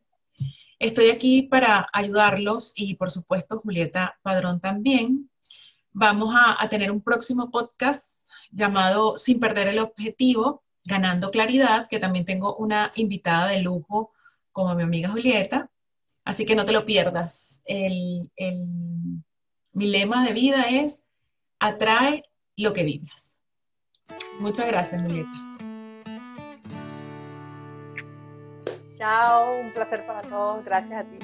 Estoy 0.80 1.10
aquí 1.10 1.44
para 1.44 1.88
ayudarlos 1.92 2.74
y 2.76 2.96
por 2.96 3.10
supuesto 3.10 3.60
Julieta 3.60 4.20
Padrón 4.22 4.60
también. 4.60 5.30
Vamos 5.92 6.34
a, 6.36 6.62
a 6.62 6.70
tener 6.70 6.92
un 6.92 7.02
próximo 7.02 7.50
podcast 7.50 8.28
llamado 8.52 9.18
Sin 9.18 9.40
perder 9.40 9.68
el 9.68 9.80
objetivo, 9.80 10.64
Ganando 10.86 11.32
Claridad, 11.32 11.88
que 11.88 12.00
también 12.00 12.26
tengo 12.26 12.56
una 12.56 12.92
invitada 12.96 13.48
de 13.48 13.62
lujo 13.62 14.12
como 14.52 14.74
mi 14.76 14.84
amiga 14.84 15.10
Julieta. 15.10 15.70
Así 16.28 16.46
que 16.46 16.56
no 16.56 16.66
te 16.66 16.74
lo 16.74 16.84
pierdas. 16.84 17.62
El, 17.66 18.32
mi 19.72 19.88
lema 19.88 20.26
de 20.26 20.34
vida 20.34 20.64
es 20.64 21.04
atrae 21.58 22.24
lo 22.58 22.74
que 22.74 22.84
vibras. 22.84 23.37
Muchas 24.40 24.68
gracias, 24.68 25.02
Julieta. 25.02 25.30
Chao, 28.98 29.60
un 29.62 29.72
placer 29.72 30.06
para 30.06 30.22
todos. 30.22 30.66
Gracias 30.66 31.00
a 31.00 31.04
ti. 31.04 31.18